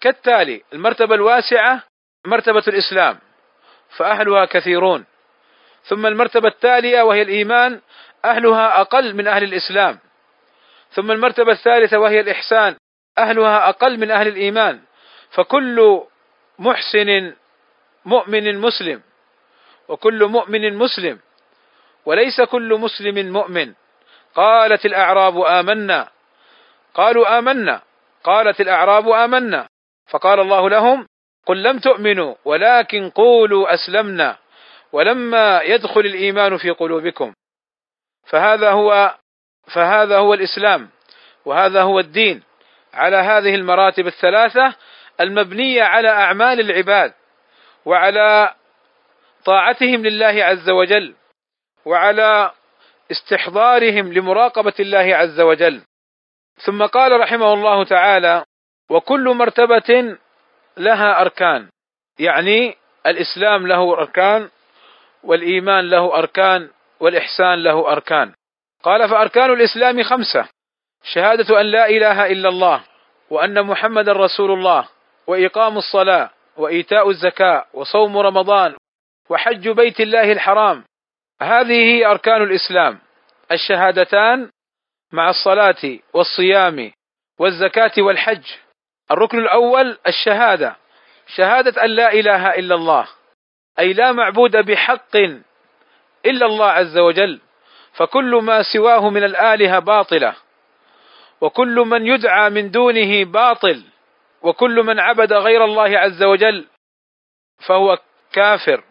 كالتالي 0.00 0.62
المرتبة 0.72 1.14
الواسعة 1.14 1.82
مرتبة 2.26 2.62
الإسلام 2.68 3.18
فأهلها 3.96 4.44
كثيرون. 4.44 5.04
ثم 5.84 6.06
المرتبة 6.06 6.48
التالية 6.48 7.02
وهي 7.02 7.22
الإيمان 7.22 7.80
أهلها 8.24 8.80
أقل 8.80 9.14
من 9.14 9.26
أهل 9.26 9.44
الإسلام. 9.44 9.98
ثم 10.90 11.10
المرتبة 11.10 11.52
الثالثة 11.52 11.98
وهي 11.98 12.20
الإحسان 12.20 12.76
أهلها 13.18 13.68
أقل 13.68 14.00
من 14.00 14.10
أهل 14.10 14.28
الإيمان. 14.28 14.80
فكل 15.30 16.00
محسن 16.58 17.34
مؤمن 18.04 18.58
مسلم 18.58 19.02
وكل 19.88 20.26
مؤمن 20.26 20.76
مسلم 20.76 21.18
وليس 22.06 22.40
كل 22.40 22.74
مسلم 22.74 23.32
مؤمن. 23.32 23.74
قالت 24.34 24.86
الأعراب 24.86 25.40
آمنا 25.40 26.08
قالوا 26.94 27.38
آمنا 27.38 27.82
قالت 28.24 28.60
الأعراب 28.60 29.08
آمنا. 29.08 29.66
فقال 30.10 30.40
الله 30.40 30.70
لهم 30.70 31.06
قل 31.46 31.62
لم 31.62 31.78
تؤمنوا 31.78 32.34
ولكن 32.44 33.10
قولوا 33.10 33.74
أسلمنا 33.74 34.36
ولما 34.92 35.62
يدخل 35.62 36.00
الإيمان 36.00 36.56
في 36.56 36.70
قلوبكم. 36.70 37.34
فهذا 38.26 38.70
هو 38.70 39.14
فهذا 39.74 40.18
هو 40.18 40.34
الإسلام 40.34 40.88
وهذا 41.44 41.82
هو 41.82 41.98
الدين. 41.98 42.42
على 42.94 43.16
هذه 43.16 43.54
المراتب 43.54 44.06
الثلاثة 44.06 44.74
المبنية 45.20 45.82
على 45.82 46.08
أعمال 46.08 46.60
العباد 46.60 47.12
وعلى 47.84 48.54
طاعتهم 49.44 50.06
لله 50.06 50.44
عز 50.44 50.70
وجل 50.70 51.14
وعلى 51.84 52.50
استحضارهم 53.10 54.12
لمراقبة 54.12 54.72
الله 54.80 55.16
عز 55.16 55.40
وجل. 55.40 55.82
ثم 56.66 56.86
قال 56.86 57.20
رحمه 57.20 57.52
الله 57.52 57.84
تعالى 57.84 58.44
وكل 58.90 59.34
مرتبة 59.34 60.16
لها 60.76 61.20
أركان. 61.20 61.68
يعني 62.18 62.76
الإسلام 63.06 63.66
له 63.66 63.92
أركان 63.92 64.48
والإيمان 65.24 65.90
له 65.90 66.18
أركان 66.18 66.70
والإحسان 67.00 67.62
له 67.62 67.92
أركان. 67.92 68.32
قال 68.82 69.08
فأركان 69.08 69.52
الإسلام 69.52 70.02
خمسة 70.02 70.48
شهادة 71.14 71.60
أن 71.60 71.66
لا 71.66 71.88
إله 71.88 72.26
إلا 72.26 72.48
الله 72.48 72.84
وأن 73.30 73.62
محمدا 73.66 74.12
رسول 74.12 74.50
الله 74.50 74.88
وإقام 75.30 75.78
الصلاة 75.78 76.30
وإيتاء 76.56 77.10
الزكاة 77.10 77.64
وصوم 77.74 78.18
رمضان 78.18 78.74
وحج 79.28 79.68
بيت 79.68 80.00
الله 80.00 80.32
الحرام. 80.32 80.84
هذه 81.42 81.72
هي 81.72 82.06
أركان 82.06 82.42
الإسلام. 82.42 82.98
الشهادتان 83.52 84.50
مع 85.12 85.30
الصلاة 85.30 85.98
والصيام 86.12 86.92
والزكاة 87.38 87.92
والحج. 87.98 88.42
الركن 89.10 89.38
الأول 89.38 89.98
الشهادة. 90.06 90.76
شهادة 91.36 91.84
أن 91.84 91.90
لا 91.90 92.12
إله 92.12 92.54
إلا 92.54 92.74
الله. 92.74 93.08
أي 93.78 93.92
لا 93.92 94.12
معبود 94.12 94.56
بحق 94.56 95.16
إلا 96.26 96.46
الله 96.46 96.70
عز 96.70 96.98
وجل. 96.98 97.40
فكل 97.92 98.40
ما 98.42 98.62
سواه 98.62 99.10
من 99.10 99.24
الآلهة 99.24 99.78
باطلة. 99.78 100.34
وكل 101.40 101.74
من 101.74 102.06
يدعى 102.06 102.50
من 102.50 102.70
دونه 102.70 103.24
باطل. 103.24 103.82
وكل 104.42 104.82
من 104.82 105.00
عبد 105.00 105.32
غير 105.32 105.64
الله 105.64 105.98
عز 105.98 106.22
وجل 106.22 106.66
فهو 107.66 107.98
كافر. 108.32 108.84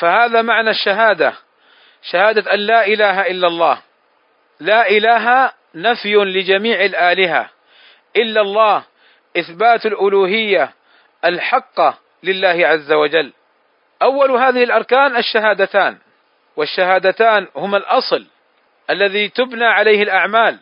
فهذا 0.00 0.42
معنى 0.42 0.70
الشهادة 0.70 1.34
شهادة 2.02 2.54
أن 2.54 2.58
لا 2.58 2.86
إله 2.86 3.26
إلا 3.26 3.46
الله. 3.46 3.82
لا 4.60 4.90
إله 4.90 5.52
نفي 5.74 6.14
لجميع 6.14 6.84
الآلهة 6.84 7.50
إلا 8.16 8.40
الله 8.40 8.84
إثبات 9.36 9.86
الألوهية 9.86 10.72
الحقه 11.24 11.98
لله 12.22 12.66
عز 12.66 12.92
وجل. 12.92 13.32
أول 14.02 14.30
هذه 14.30 14.64
الأركان 14.64 15.16
الشهادتان 15.16 15.98
والشهادتان 16.56 17.48
هما 17.56 17.76
الأصل 17.76 18.26
الذي 18.90 19.28
تبنى 19.28 19.64
عليه 19.64 20.02
الأعمال. 20.02 20.58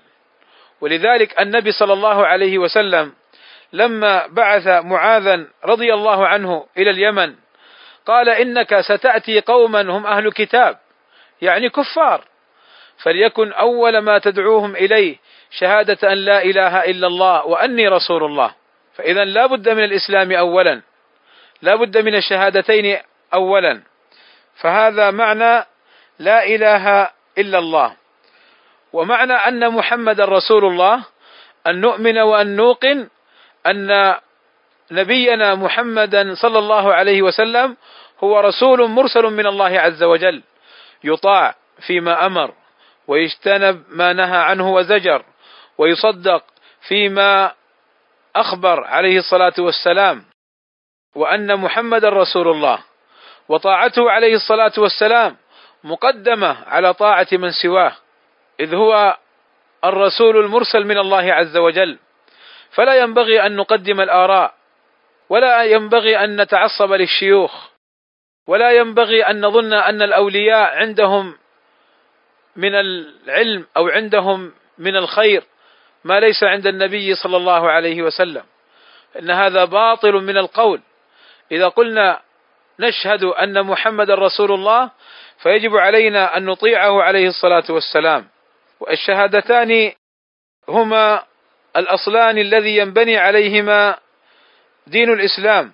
ولذلك 0.80 1.40
النبي 1.40 1.72
صلى 1.72 1.92
الله 1.92 2.26
عليه 2.26 2.58
وسلم 2.58 3.12
لما 3.72 4.26
بعث 4.26 4.66
معاذا 4.66 5.46
رضي 5.64 5.94
الله 5.94 6.26
عنه 6.26 6.66
إلى 6.78 6.90
اليمن 6.90 7.34
قال 8.06 8.28
إنك 8.28 8.80
ستأتي 8.80 9.40
قوما 9.40 9.80
هم 9.80 10.06
أهل 10.06 10.32
كتاب 10.32 10.78
يعني 11.42 11.68
كفار 11.68 12.24
فليكن 13.02 13.52
أول 13.52 13.98
ما 13.98 14.18
تدعوهم 14.18 14.76
إليه 14.76 15.16
شهادة 15.50 16.12
أن 16.12 16.18
لا 16.18 16.42
إله 16.42 16.84
إلا 16.84 17.06
الله 17.06 17.46
وأني 17.46 17.88
رسول 17.88 18.24
الله. 18.24 18.54
فاذا 18.94 19.24
لا 19.24 19.46
بد 19.46 19.68
من 19.68 19.84
الإسلام 19.84 20.32
اولا 20.32 20.82
لا 21.62 21.74
بد 21.74 21.98
من 21.98 22.14
الشهادتين 22.14 22.98
اولا. 23.34 23.82
فهذا 24.56 25.10
معنى 25.10 25.66
لا 26.18 26.44
إله 26.44 27.10
إلا 27.38 27.58
الله 27.58 27.96
ومعنى 28.92 29.32
أن 29.32 29.70
محمد 29.70 30.20
رسول 30.20 30.64
الله 30.64 31.04
أن 31.66 31.80
نؤمن 31.80 32.18
وأن 32.18 32.56
نوقن 32.56 33.08
أن 33.66 34.14
نبينا 34.90 35.54
محمدا 35.54 36.34
صلى 36.34 36.58
الله 36.58 36.94
عليه 36.94 37.22
وسلم 37.22 37.76
هو 38.24 38.40
رسول 38.40 38.90
مرسل 38.90 39.22
من 39.22 39.46
الله 39.46 39.80
عز 39.80 40.02
وجل 40.02 40.42
يطاع 41.04 41.54
فيما 41.86 42.26
أمر 42.26 42.54
ويجتنب 43.08 43.84
ما 43.88 44.12
نهى 44.12 44.38
عنه 44.38 44.74
وزجر 44.74 45.24
ويصدق 45.78 46.44
فيما 46.88 47.52
أخبر 48.36 48.84
عليه 48.84 49.18
الصلاة 49.18 49.52
والسلام 49.58 50.24
وأن 51.14 51.56
محمدا 51.60 52.08
رسول 52.08 52.48
الله 52.48 52.78
وطاعته 53.48 54.10
عليه 54.10 54.34
الصلاة 54.34 54.72
والسلام 54.78 55.36
مقدمة 55.84 56.56
على 56.66 56.94
طاعة 56.94 57.26
من 57.32 57.50
سواه 57.50 57.92
إذ 58.60 58.74
هو 58.74 59.16
الرسول 59.84 60.36
المرسل 60.36 60.84
من 60.84 60.98
الله 60.98 61.32
عز 61.32 61.56
وجل. 61.56 61.98
فلا 62.74 62.94
ينبغي 62.94 63.46
أن 63.46 63.56
نقدم 63.56 64.00
الآراء 64.00 64.54
ولا 65.28 65.64
ينبغي 65.64 66.24
أن 66.24 66.40
نتعصب 66.40 66.92
للشيوخ 66.92 67.70
ولا 68.46 68.70
ينبغي 68.70 69.22
أن 69.22 69.40
نظن 69.40 69.72
أن 69.72 70.02
الأولياء 70.02 70.76
عندهم 70.76 71.38
من 72.56 72.74
العلم 72.74 73.66
أو 73.76 73.88
عندهم 73.88 74.52
من 74.78 74.96
الخير 74.96 75.42
ما 76.04 76.20
ليس 76.20 76.42
عند 76.42 76.66
النبي 76.66 77.14
صلى 77.14 77.36
الله 77.36 77.70
عليه 77.70 78.02
وسلم. 78.02 78.42
إن 79.18 79.30
هذا 79.30 79.64
باطل 79.64 80.12
من 80.12 80.38
القول. 80.38 80.80
إذا 81.52 81.68
قلنا 81.68 82.20
نشهد 82.80 83.24
أن 83.24 83.66
محمد 83.66 84.10
رسول 84.10 84.52
الله 84.52 84.90
فيجب 85.42 85.76
علينا 85.76 86.36
أن 86.36 86.44
نطيعه 86.44 87.02
عليه 87.02 87.28
الصلاة 87.28 87.64
والسلام. 87.70 88.28
والشهادتان 88.80 89.92
هما 90.68 91.22
الأصلان 91.76 92.38
الذي 92.38 92.76
ينبني 92.76 93.18
عليهما 93.18 93.98
دين 94.86 95.12
الإسلام 95.12 95.72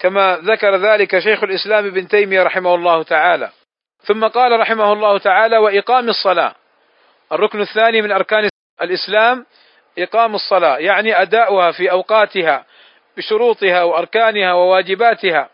كما 0.00 0.36
ذكر 0.36 0.76
ذلك 0.76 1.18
شيخ 1.18 1.42
الإسلام 1.42 1.86
ابن 1.86 2.08
تيمية 2.08 2.42
رحمه 2.42 2.74
الله 2.74 3.02
تعالى. 3.02 3.50
ثم 4.02 4.26
قال 4.26 4.60
رحمه 4.60 4.92
الله 4.92 5.18
تعالى 5.18 5.58
وإقام 5.58 6.08
الصلاة. 6.08 6.54
الركن 7.32 7.60
الثاني 7.60 8.02
من 8.02 8.12
أركان 8.12 8.48
الإسلام 8.82 9.46
إقام 9.98 10.34
الصلاة 10.34 10.78
يعني 10.78 11.22
أداؤها 11.22 11.72
في 11.72 11.90
أوقاتها 11.90 12.66
بشروطها 13.16 13.82
وأركانها 13.82 14.52
وواجباتها 14.52 15.48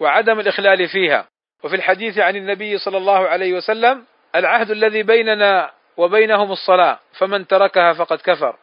وعدم 0.00 0.40
الإخلال 0.40 0.88
فيها. 0.88 1.26
وفي 1.64 1.76
الحديث 1.76 2.18
عن 2.18 2.36
النبي 2.36 2.78
صلى 2.78 2.96
الله 2.96 3.28
عليه 3.28 3.52
وسلم 3.52 4.04
العهد 4.34 4.70
الذي 4.70 5.02
بيننا 5.02 5.70
وبينهم 5.96 6.52
الصلاة 6.52 6.98
فمن 7.18 7.46
تركها 7.46 7.92
فقد 7.92 8.18
كفر. 8.18 8.56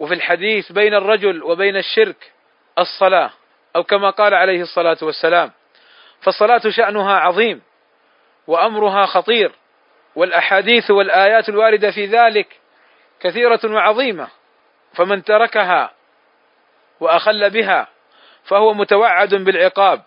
وفي 0.00 0.14
الحديث 0.14 0.72
بين 0.72 0.94
الرجل 0.94 1.42
وبين 1.42 1.76
الشرك 1.76 2.32
الصلاة 2.78 3.30
أو 3.76 3.84
كما 3.84 4.10
قال 4.10 4.34
عليه 4.34 4.62
الصلاة 4.62 4.98
والسلام 5.02 5.52
فالصلاة 6.20 6.60
شأنها 6.68 7.14
عظيم 7.14 7.62
وأمرها 8.46 9.06
خطير 9.06 9.52
والأحاديث 10.16 10.90
والآيات 10.90 11.48
الواردة 11.48 11.90
في 11.90 12.06
ذلك 12.06 12.46
كثيرة 13.20 13.60
وعظيمة 13.64 14.28
فمن 14.94 15.24
تركها 15.24 15.90
وأخل 17.00 17.50
بها 17.50 17.88
فهو 18.44 18.74
متوعد 18.74 19.34
بالعقاب 19.34 20.02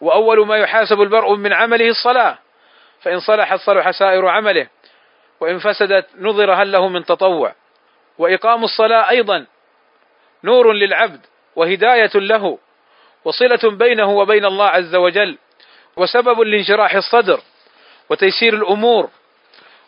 وأول 0.00 0.46
ما 0.46 0.56
يحاسب 0.56 1.00
البرء 1.00 1.34
من 1.34 1.52
عمله 1.52 1.88
الصلاة 1.88 2.38
فإن 3.00 3.20
صلحت 3.20 3.58
صلح 3.58 3.90
سائر 3.90 4.28
عمله 4.28 4.68
وإن 5.40 5.58
فسدت 5.58 6.06
نظر 6.18 6.52
هل 6.52 6.72
له 6.72 6.88
من 6.88 7.04
تطوع. 7.04 7.54
وإقام 8.18 8.64
الصلاة 8.64 9.10
أيضا. 9.10 9.46
نور 10.44 10.72
للعبد 10.72 11.20
وهداية 11.56 12.10
له 12.14 12.58
وصلة 13.24 13.70
بينه 13.70 14.10
وبين 14.10 14.44
الله 14.44 14.66
عز 14.68 14.94
وجل 14.94 15.38
وسبب 15.96 16.40
لانشراح 16.40 16.94
الصدر 16.94 17.40
وتيسير 18.10 18.54
الأمور 18.54 19.10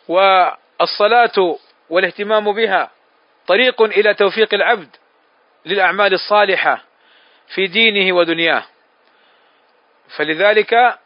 والصلاة 0.07 1.57
والاهتمام 1.89 2.51
بها 2.51 2.91
طريق 3.47 3.81
إلى 3.81 4.13
توفيق 4.13 4.53
العبد 4.53 4.95
للأعمال 5.65 6.13
الصالحة 6.13 6.83
في 7.55 7.67
دينه 7.67 8.15
ودنياه. 8.15 8.63
فلذلك 10.17 10.99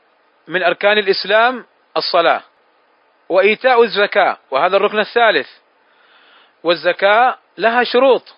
من 0.47 0.63
أركان 0.63 0.97
الإسلام 0.97 1.65
الصلاة 1.97 2.41
وإيتاء 3.29 3.83
الزكاة 3.83 4.37
وهذا 4.51 4.77
الركن 4.77 4.99
الثالث. 4.99 5.49
والزكاة 6.65 7.35
لها 7.57 7.83
شروط. 7.83 8.35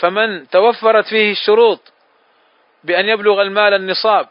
فمن 0.00 0.48
توفرت 0.48 1.06
فيه 1.06 1.32
الشروط 1.32 1.92
بأن 2.84 3.08
يبلغ 3.08 3.42
المال 3.42 3.74
النصاب 3.74 4.28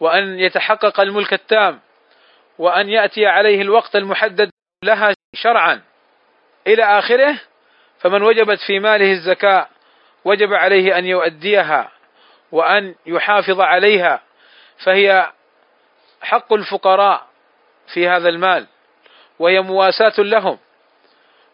وأن 0.00 0.38
يتحقق 0.38 1.00
الملك 1.00 1.32
التام 1.32 1.80
وأن 2.58 2.88
يأتي 2.88 3.26
عليه 3.26 3.62
الوقت 3.62 3.96
المحدد 3.96 4.50
لها 4.84 5.14
شرعا 5.34 5.82
إلى 6.66 6.84
آخره 6.98 7.40
فمن 7.98 8.22
وجبت 8.22 8.58
في 8.66 8.78
ماله 8.78 9.12
الزكاة 9.12 9.68
وجب 10.24 10.52
عليه 10.52 10.98
أن 10.98 11.06
يؤديها 11.06 11.90
وأن 12.52 12.94
يحافظ 13.06 13.60
عليها 13.60 14.22
فهي 14.84 15.32
حق 16.22 16.52
الفقراء 16.52 17.26
في 17.94 18.08
هذا 18.08 18.28
المال 18.28 18.66
وهي 19.38 19.60
مواساة 19.60 20.14
لهم. 20.18 20.58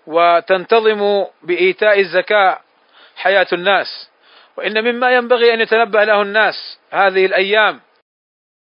وتنتظم 0.06 1.24
بإيتاء 1.42 2.00
الزكاة 2.00 2.60
حياة 3.16 3.46
الناس. 3.52 4.10
وإن 4.56 4.84
مما 4.84 5.10
ينبغي 5.10 5.54
أن 5.54 5.60
يتنبه 5.60 6.04
له 6.04 6.22
الناس 6.22 6.78
هذه 6.90 7.26
الأيام 7.26 7.80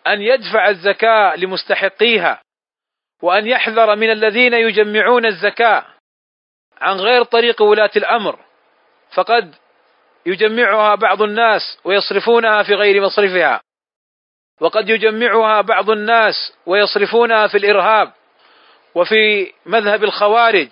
أن 0.07 0.23
يدفع 0.23 0.69
الزكاة 0.69 1.37
لمستحقيها 1.37 2.41
وأن 3.23 3.47
يحذر 3.47 3.97
من 3.97 4.11
الذين 4.11 4.55
يجمعون 4.55 5.27
الزكاة 5.27 5.85
عن 6.81 6.97
غير 6.97 7.23
طريق 7.23 7.63
ولاة 7.63 7.91
الأمر. 7.97 8.39
فقد 9.15 9.55
يجمعها 10.27 10.95
بعض 10.95 11.23
الناس 11.23 11.79
ويصرفونها 11.85 12.63
في 12.63 12.75
غير 12.75 13.03
مصرفها 13.03 13.61
وقد 14.61 14.89
يجمعها 14.89 15.61
بعض 15.61 15.91
الناس 15.91 16.35
ويصرفونها 16.67 17.47
في 17.47 17.59
الإرهاب 17.59 18.13
وفي 18.95 19.53
مذهب 19.67 20.05
الخوارج. 20.05 20.69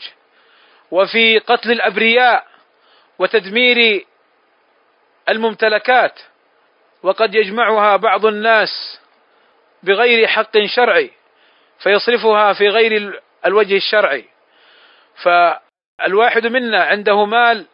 وفي 0.91 1.39
قتل 1.39 1.73
الأبرياء 1.73 2.47
وتدمير 3.19 4.07
الممتلكات 5.29 6.21
وقد 7.03 7.35
يجمعها 7.35 7.97
بعض 7.97 8.27
الناس 8.27 9.01
بغير 9.83 10.27
حق 10.27 10.59
شرعي 10.65 11.11
فيصرفها 11.79 12.53
في 12.53 12.69
غير 12.69 13.21
الوجه 13.47 13.77
الشرعي. 13.77 14.25
فالواحد 15.23 16.47
منا 16.47 16.85
عنده 16.85 17.25
مال 17.25 17.67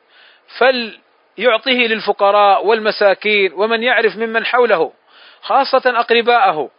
فليعطيه 0.59 1.87
للفقراء 1.87 2.67
والمساكين 2.67 3.53
ومن 3.53 3.83
يعرف 3.83 4.17
ممن 4.17 4.47
حوله 4.47 4.93
خاصة 5.43 5.83
أقرباءه. 6.01 6.71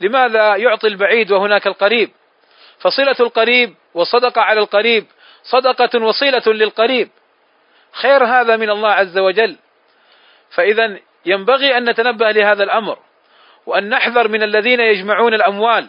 لماذا 0.00 0.56
يعطي 0.56 0.86
البعيد 0.86 1.32
وهناك 1.32 1.66
القريب؟ 1.66 2.10
فصلة 2.78 3.16
القريب 3.20 3.74
والصدقة 3.94 4.40
على 4.40 4.60
القريب 4.60 5.06
صدقة 5.42 6.04
وصيلة 6.04 6.42
للقريب. 6.46 7.08
خير 7.92 8.24
هذا 8.24 8.56
من 8.56 8.70
الله 8.70 8.88
عز 8.88 9.18
وجل. 9.18 9.56
فإذا 10.50 10.98
ينبغي 11.26 11.76
أن 11.76 11.90
نتنبه 11.90 12.30
لهذا 12.30 12.64
الأمر 12.64 12.98
وأن 13.66 13.88
نحذر 13.88 14.28
من 14.28 14.42
الذين 14.42 14.80
يجمعون 14.80 15.34
الأموال 15.34 15.88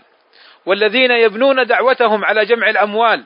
والذين 0.65 1.11
يبنون 1.11 1.65
دعوتهم 1.65 2.25
على 2.25 2.45
جمع 2.45 2.69
الأموال 2.69 3.23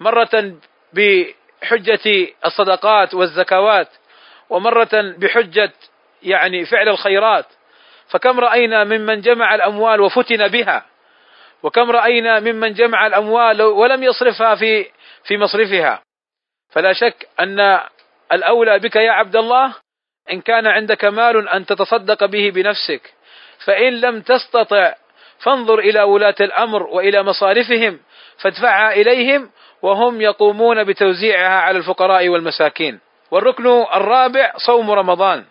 مرة 0.00 0.54
بحجة 0.92 2.28
الصدقات 2.44 3.14
والزكوات 3.14 3.88
ومرة 4.50 5.14
بحجة 5.18 5.72
يعني 6.22 6.64
فعل 6.64 6.88
الخيرات. 6.88 7.46
فكم 8.08 8.40
رأينا 8.40 8.84
ممن 8.84 9.20
جمع 9.20 9.54
الأموال 9.54 10.00
وفتن 10.00 10.48
بها 10.48 10.84
وكم 11.62 11.90
رأينا 11.90 12.40
ممن 12.40 12.72
جمع 12.72 13.06
الأموال 13.06 13.62
ولم 13.62 14.02
يصرفها 14.02 14.54
في 14.54 14.86
في 15.30 15.38
مصرفها. 15.38 16.02
فلا 16.70 16.92
شك 16.92 17.28
أن 17.40 17.80
الأولى 18.32 18.78
بك 18.78 18.96
يا 18.96 19.10
عبد 19.10 19.36
الله 19.36 19.74
إن 20.32 20.40
كان 20.40 20.66
عندك 20.66 21.04
مال 21.04 21.48
أن 21.48 21.66
تتصدق 21.66 22.24
به 22.24 22.50
بنفسك. 22.50 23.14
فإن 23.64 24.00
لم 24.00 24.20
تستطع 24.20 24.94
فانظر 25.38 25.78
إلى 25.78 26.02
ولاة 26.02 26.34
الأمر 26.40 26.82
وإلى 26.82 27.22
مصارفهم 27.22 28.00
فادفعها 28.38 28.92
إليهم 28.92 29.50
وهم 29.82 30.20
يقومون 30.20 30.84
بتوزيعها 30.84 31.60
على 31.60 31.78
الفقراء 31.78 32.28
والمساكين. 32.28 33.00
والركن 33.30 33.66
الرابع 33.94 34.52
صوم 34.66 34.90
رمضان 34.90 35.44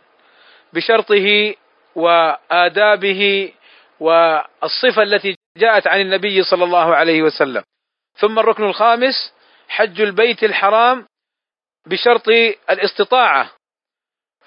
بشرطه 0.73 1.55
وآدابه 1.95 3.51
والصفة 3.99 5.03
التي 5.03 5.35
جاءت 5.57 5.87
عن 5.87 6.01
النبي 6.01 6.43
صلى 6.43 6.63
الله 6.63 6.95
عليه 6.95 7.21
وسلم. 7.21 7.63
ثم 8.15 8.39
الركن 8.39 8.63
الخامس 8.63 9.38
حج 9.69 10.01
البيت 10.01 10.43
الحرام 10.43 11.05
بشرط 11.85 12.27
الاستطاعة. 12.69 13.51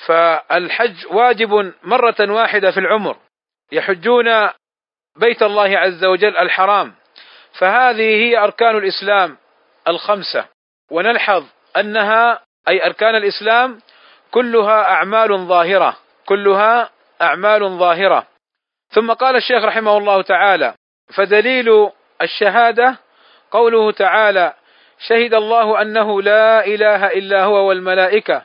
فالحج 0.06 1.06
واجب 1.06 1.72
مرة 1.82 2.16
واحدة 2.20 2.70
في 2.70 2.80
العمر. 2.80 3.16
يحجون 3.72 4.50
بيت 5.16 5.42
الله 5.42 5.78
عز 5.78 6.04
وجل 6.04 6.37
الحرام. 6.37 6.94
فهذه 7.58 8.22
هي 8.24 8.38
أركان 8.38 8.76
الإسلام 8.76 9.37
الخمسة. 9.88 10.46
ونلحظ 10.90 11.44
أنها 11.76 12.42
أي 12.68 12.87
أركان 12.87 13.14
الإسلام 13.14 13.80
كلها 14.30 14.82
أعمال 14.82 15.46
ظاهرة. 15.46 15.96
كلها 16.26 16.90
أعمال 17.22 17.78
ظاهرة. 17.78 18.26
ثم 18.90 19.12
قال 19.12 19.37
الشيخ 19.37 19.64
رحمه 19.64 19.98
الله 19.98 20.22
تعالى 20.22 20.74
فدليل 21.14 21.90
الشهادة 22.22 22.98
قوله 23.50 23.92
تعالى 23.92 24.54
شهد 25.09 25.35
الله 25.35 25.83
أنه 25.83 26.23
لا 26.23 26.67
إله 26.67 27.07
إلا 27.07 27.45
هو 27.45 27.69
والملائكة 27.69 28.43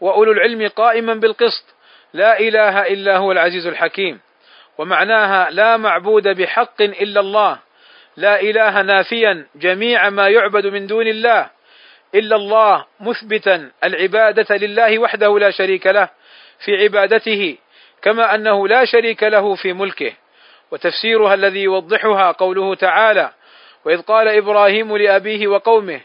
وأولو 0.00 0.32
العلم 0.32 0.68
قائما 0.68 1.14
بالقسط. 1.14 1.64
لا 2.14 2.40
إله 2.40 2.86
إلا 2.86 3.16
هو 3.16 3.32
العزيز 3.32 3.66
الحكيم. 3.66 4.20
ومعناها 4.78 5.50
لا 5.50 5.76
معبود 5.76 6.28
بحق 6.28 6.82
إلا 6.82 7.20
الله. 7.20 7.58
لا 8.16 8.40
إله 8.40 8.82
نافيا 8.82 9.46
جميع 9.56 10.10
ما 10.10 10.28
يعبد 10.28 10.66
من 10.66 10.86
دون 10.86 11.06
الله. 11.06 11.50
إلا 12.14 12.36
الله 12.36 12.84
مثبتا 13.00 13.70
العبادة 13.84 14.56
لله 14.56 14.98
وحده 14.98 15.38
لا 15.38 15.50
شريك 15.50 15.86
له 15.86 16.08
في 16.64 16.82
عبادته 16.82 17.56
كما 18.02 18.34
أنه 18.34 18.68
لا 18.68 18.84
شريك 18.84 19.22
له 19.22 19.54
في 19.54 19.72
ملكه. 19.72 20.12
وتفسيرها 20.70 21.34
الذي 21.34 21.62
يوضحها 21.62 22.32
قوله 22.32 22.74
تعالى 22.74 23.30
وإذ 23.84 24.02
قال 24.02 24.28
إبراهيم 24.28 24.96
لأبيه 24.96 25.48
وقومه 25.48 26.00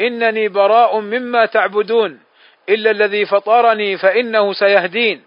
إنني 0.00 0.48
براء 0.48 1.00
مما 1.00 1.46
تعبدون 1.46 2.20
إلا 2.68 2.90
الذي 2.90 3.26
فطرني 3.26 3.96
فإنه 3.96 4.52
سيهدين 4.52 5.22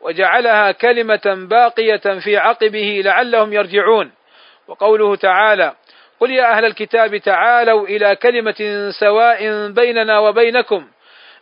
وجعلها 0.00 0.72
كلمة 0.72 1.46
باقية 1.50 2.20
في 2.24 2.36
عقبه 2.36 3.02
لعلهم 3.04 3.52
يرجعون. 3.52 4.10
وقوله 4.68 5.16
تعالى 5.16 5.72
قل 6.20 6.30
يا 6.30 6.50
أهل 6.56 6.64
الكتاب 6.64 7.16
تعالوا 7.16 7.86
إلى 7.86 8.16
كلمة 8.16 8.90
سواء 9.00 9.70
بيننا 9.70 10.18
وبينكم 10.18 10.86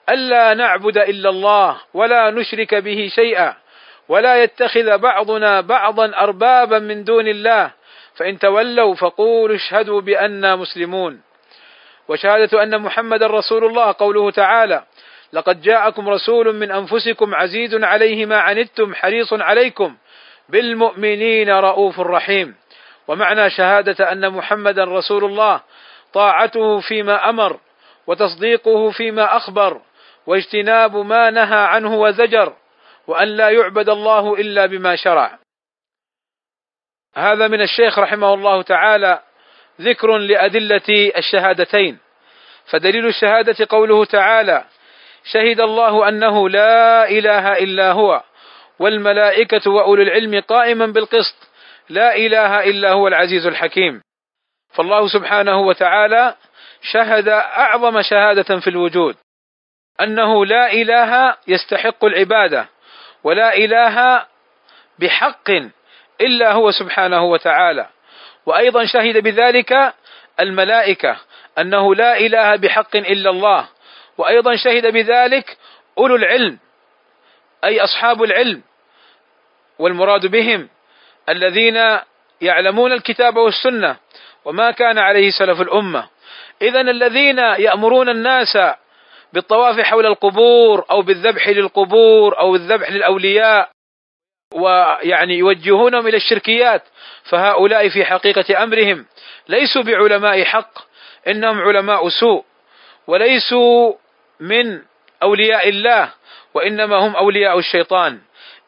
ألا 0.09 0.55
نعبد 0.55 0.99
إلا 0.99 1.29
الله 1.29 1.77
ولا 1.95 2.31
نشرك 2.31 2.75
به 2.75 3.09
شيئا 3.15 3.55
ولا 4.09 4.43
يتخذ 4.43 4.99
بعضنا 4.99 5.61
بعضا 5.61 6.13
أربابا 6.17 6.79
من 6.79 7.05
دون 7.05 7.29
الله 7.29 7.71
فإن 8.17 8.39
تولوا 8.39 8.95
فقولوا 8.95 9.57
اشهدوا 9.57 10.01
بانا 10.01 10.57
مسلمون. 10.57 11.21
وشهادة 12.09 12.63
أن 12.63 12.83
محمد 12.83 13.23
رسول 13.23 13.65
الله 13.65 13.95
قوله 13.99 14.31
تعالى 14.31 14.83
لقد 15.33 15.63
جاءكم 15.63 16.09
رسول 16.09 16.55
من 16.57 16.71
أنفسكم 16.71 17.35
عزيز 17.35 17.75
عليه 17.85 18.27
ما 18.27 18.39
عنتم 18.39 18.95
حريص 18.95 19.33
عليكم 19.33 19.97
بالمؤمنين 20.49 21.51
رؤوف 21.51 22.01
رحيم 22.01 22.55
ومعنى 23.09 23.51
شهادة 23.51 24.13
أن 24.13 24.31
محمدا 24.31 24.85
رسول 24.85 25.25
الله 25.25 25.61
طاعته 26.13 26.81
فيما 26.81 27.29
أمر 27.29 27.61
وتصديقه 28.07 28.91
فيما 28.91 29.37
أخبر 29.37 29.81
واجتناب 30.27 30.97
ما 30.97 31.31
نهى 31.31 31.59
عنه 31.59 31.95
وزجر 31.95 32.53
وأن 33.07 33.29
لا 33.29 33.51
يعبد 33.51 33.89
الله 33.89 34.35
إلا 34.35 34.67
بما 34.67 34.97
شرع. 34.97 35.39
هذا 37.17 37.49
من 37.49 37.61
الشيخ 37.61 37.99
رحمه 37.99 38.35
الله 38.35 38.63
تعالى 38.63 39.21
ذكر 39.81 40.19
لأدلة 40.19 41.13
الشهادتين. 41.17 41.99
فدليل 42.71 43.07
الشهادة 43.07 43.67
قوله 43.71 44.05
تعالى 44.05 44.65
شهد 45.33 45.61
الله 45.61 46.09
أنه 46.09 46.49
لا 46.49 47.09
إله 47.09 47.53
إلا 47.53 47.93
هو 47.93 48.23
والملائكة 48.79 49.71
وأولو 49.71 50.03
العلم 50.03 50.41
قائما 50.41 50.87
بالقسط 50.87 51.49
لا 51.89 52.17
إله 52.17 52.65
إلا 52.65 52.93
هو 52.93 53.09
العزيز 53.09 53.47
الحكيم. 53.47 54.03
فالله 54.75 55.09
سبحانه 55.09 55.61
وتعالى 55.61 56.35
شهد 56.83 57.29
أعظم 57.29 58.03
شهادة 58.03 58.61
في 58.61 58.71
الوجود 58.71 59.17
أنه 60.01 60.47
لا 60.47 60.73
إله 60.73 61.37
يستحق 61.49 62.05
العبادة 62.05 62.69
ولا 63.25 63.57
إله 63.57 64.27
بحق 64.99 65.51
إلا 66.21 66.53
هو 66.53 66.71
سبحانه 66.71 67.25
وتعالى. 67.25 67.87
وأيضا 68.47 68.85
شهد 68.85 69.19
بذلك 69.19 69.95
الملائكة 70.41 71.17
أنه 71.59 71.95
لا 71.95 72.19
إله 72.19 72.57
بحق 72.57 72.97
إلا 72.97 73.31
الله. 73.31 73.69
وأيضا 74.19 74.57
شهد 74.57 74.87
بذلك 74.87 75.59
أولو 75.99 76.17
العلم 76.17 76.59
أي 77.65 77.81
أصحاب 77.81 78.23
العلم 78.23 78.63
والمراد 79.79 80.27
بهم 80.27 80.69
الذين 81.29 81.99
يعلمون 82.41 82.93
الكتاب 82.93 83.37
والسنة 83.37 83.97
وما 84.45 84.71
كان 84.71 84.99
عليه 84.99 85.31
سلف 85.31 85.61
الأمة. 85.61 86.09
اذا 86.63 86.81
الذين 86.81 87.39
يأمرون 87.39 88.09
الناس 88.09 88.59
بالطواف 89.33 89.81
حول 89.81 90.07
القبور 90.07 90.85
أو 90.91 91.03
بالذبح 91.03 91.49
للقبور 91.49 92.39
أو 92.39 92.55
الذبح 92.55 92.91
للأولياء 92.91 93.69
ويعني 94.55 95.39
يوجهونهم 95.39 96.07
إلى 96.07 96.17
الشركيات 96.17 96.83
فهؤلاء 97.25 97.89
في 97.89 98.05
حقيقة 98.05 98.63
أمرهم. 98.63 99.07
ليسوا 99.49 99.83
بعلماء 99.83 100.45
حق 100.45 100.79
إنهم 101.29 101.61
علماء 101.61 102.09
سوء. 102.09 102.45
وليسوا 103.07 103.93
من 104.41 104.83
أولياء 105.23 105.69
الله 105.69 106.13
وإنما 106.55 106.97
هم 106.97 107.17
أولياء 107.17 107.59
الشيطان. 107.59 108.19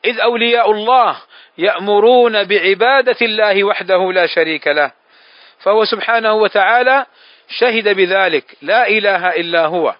إذ 0.04 0.20
أولياء 0.20 0.70
الله 0.70 1.16
يأمرون 1.58 2.44
بعبادة 2.44 3.16
الله 3.22 3.64
وحده 3.64 4.12
لا 4.12 4.26
شريك 4.26 4.66
له. 4.68 4.92
فهو 5.58 5.84
سبحانه 5.84 6.32
وتعالى 6.32 7.06
شهد 7.48 7.88
بذلك. 7.88 8.44
لا 8.62 8.88
إله 8.88 9.28
إلا 9.28 9.66
هو. 9.66 9.94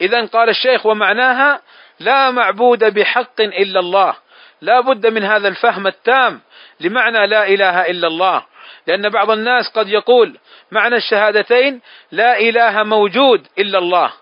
إذا 0.00 0.26
قال 0.26 0.48
الشيخ 0.48 0.86
ومعناها 0.86 1.60
لا 2.00 2.30
معبود 2.30 2.84
بحق 2.94 3.40
إلا 3.40 3.80
الله. 3.80 4.23
لا 4.60 4.80
بد 4.80 5.06
من 5.06 5.24
هذا 5.24 5.48
الفهم 5.48 5.86
التام 5.86 6.40
لمعنى 6.80 7.26
لا 7.26 7.46
إله 7.48 7.86
إلا 7.86 8.08
الله. 8.08 8.46
لأن 8.86 9.08
بعض 9.08 9.30
الناس 9.30 9.68
قد 9.68 9.88
يقول 9.88 10.38
معنى 10.70 10.96
الشهادتين 10.96 11.80
لا 12.12 12.38
إله 12.38 12.82
موجود 12.82 13.46
إلا 13.58 13.78
الله 13.78 14.12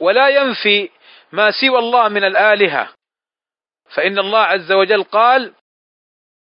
ولا 0.00 0.28
ينفي 0.28 0.90
ما 1.32 1.50
سوى 1.50 1.78
الله 1.78 2.08
من 2.08 2.24
الآلهة. 2.24 2.88
فإن 3.94 4.18
الله 4.18 4.38
عز 4.38 4.72
وجل 4.72 5.02
قال 5.02 5.52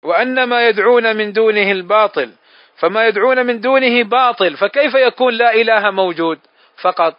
وأن 0.03 0.43
ما 0.43 0.67
يدعون 0.67 1.15
من 1.15 1.33
دونه 1.33 1.71
الباطل 1.71 2.31
فما 2.77 3.07
يدعون 3.07 3.45
من 3.45 3.61
دونه 3.61 4.03
باطل 4.03 4.57
فكيف 4.57 4.95
يكون 4.95 5.33
لا 5.33 5.53
إله 5.53 5.91
موجود 5.91 6.39
فقط؟ 6.81 7.15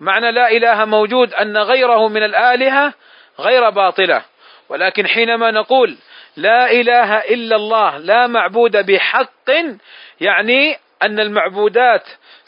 معنى 0.00 0.32
لا 0.32 0.50
إله 0.50 0.84
موجود 0.84 1.34
أن 1.34 1.58
غيره 1.58 2.08
من 2.08 2.22
الآلهة 2.22 2.94
غير 3.38 3.70
باطلة. 3.70 4.24
ولكن 4.72 5.06
حينما 5.06 5.50
نقول 5.50 5.96
لا 6.36 6.70
إله 6.70 7.18
إلا 7.18 7.56
الله 7.56 7.98
لا 7.98 8.26
معبود 8.26 8.86
بحق 8.86 9.50
يعني 10.20 10.76
أن 11.02 11.20
المعبودات 11.20 12.02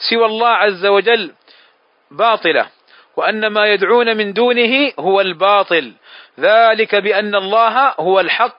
سوى 0.09 0.25
الله 0.25 0.47
عز 0.47 0.85
وجل 0.85 1.31
باطلة 2.11 2.67
وأن 3.17 3.47
ما 3.47 3.65
يدعون 3.65 4.17
من 4.17 4.33
دونه 4.33 4.91
هو 4.99 5.21
الباطل. 5.21 5.93
ذلك 6.39 6.95
بأن 6.95 7.35
الله 7.35 7.93
هو 7.99 8.19
الحق 8.19 8.57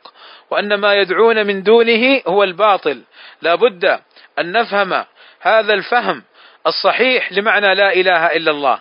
وأن 0.50 0.74
ما 0.74 0.94
يدعون 0.94 1.46
من 1.46 1.62
دونه 1.62 2.22
هو 2.26 2.44
الباطل. 2.44 3.02
لا 3.42 3.54
بد 3.54 3.84
أن 4.38 4.52
نفهم 4.52 5.04
هذا 5.40 5.74
الفهم 5.74 6.22
الصحيح 6.66 7.32
لمعنى 7.32 7.74
لا 7.74 7.92
إله 7.92 8.26
إلا 8.26 8.50
الله. 8.50 8.80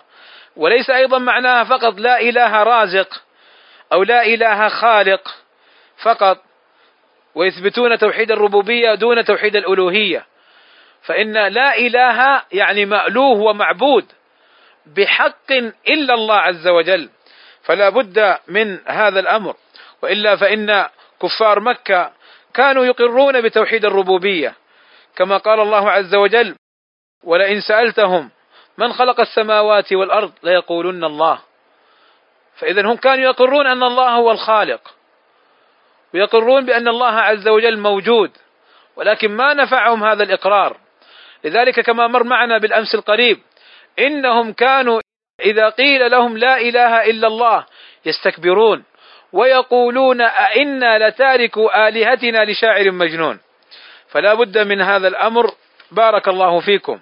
وليس 0.56 0.90
أيضا 0.90 1.18
معناها 1.18 1.64
فقط 1.64 1.98
لا 1.98 2.20
إله 2.20 2.62
رازق 2.62 3.25
أو 3.92 4.02
لا 4.02 4.26
إله 4.26 4.68
خالق 4.68 5.34
فقط 6.02 6.38
ويثبتون 7.34 7.98
توحيد 7.98 8.30
الربوبية 8.30 8.94
دون 8.94 9.24
توحيد 9.24 9.56
الألوهية. 9.56 10.26
فإن 11.02 11.32
لا 11.32 11.78
إله 11.78 12.42
يعني 12.52 12.84
مألوه 12.84 13.40
ومعبود 13.40 14.04
بحق 14.86 15.52
إلا 15.88 16.14
الله 16.14 16.36
عز 16.36 16.68
وجل 16.68 17.10
فلا 17.62 17.88
بد 17.88 18.38
من 18.48 18.78
هذا 18.86 19.20
الأمر. 19.20 19.54
وإلا 20.02 20.36
فإن 20.36 20.86
كفار 21.22 21.60
مكة 21.60 22.12
كانوا 22.54 22.84
يقرون 22.84 23.40
بتوحيد 23.40 23.84
الربوبية 23.84 24.54
كما 25.16 25.36
قال 25.36 25.60
الله 25.60 25.90
عز 25.90 26.14
وجل 26.14 26.54
ولئن 27.24 27.60
سألتهم 27.60 28.30
من 28.78 28.92
خلق 28.92 29.20
السماوات 29.20 29.92
والأرض 29.92 30.32
ليقولن 30.42 31.04
الله 31.04 31.40
فاذا 32.58 32.82
هم 32.86 32.96
كانوا 32.96 33.24
يقرون 33.24 33.66
أن 33.66 33.82
الله 33.82 34.08
هو 34.10 34.30
الخالق 34.30 34.94
ويقرون 36.14 36.66
بأن 36.66 36.88
الله 36.88 37.12
عز 37.12 37.48
وجل 37.48 37.78
موجود 37.78 38.30
ولكن 38.96 39.36
ما 39.36 39.54
نفعهم 39.54 40.04
هذا 40.04 40.22
الإقرار. 40.22 40.76
لذلك 41.44 41.80
كما 41.80 42.06
مر 42.06 42.24
معنا 42.24 42.58
بالأمس 42.58 42.94
القريب 42.94 43.38
إنهم 43.98 44.52
كانوا 44.52 45.00
إذا 45.40 45.68
قيل 45.68 46.10
لهم 46.10 46.38
لا 46.38 46.60
إله 46.60 47.10
إلا 47.10 47.26
الله 47.26 47.66
يستكبرون 48.06 48.84
ويقولون 49.32 50.20
أئنا 50.20 51.08
لتاركوا 51.08 51.88
آلهتنا 51.88 52.44
لشاعر 52.44 52.90
مجنون. 52.90 53.40
فلا 54.08 54.34
بد 54.34 54.58
من 54.58 54.80
هذا 54.80 55.08
الأمر. 55.08 55.50
بارك 55.90 56.28
الله 56.28 56.60
فيكم. 56.60 57.00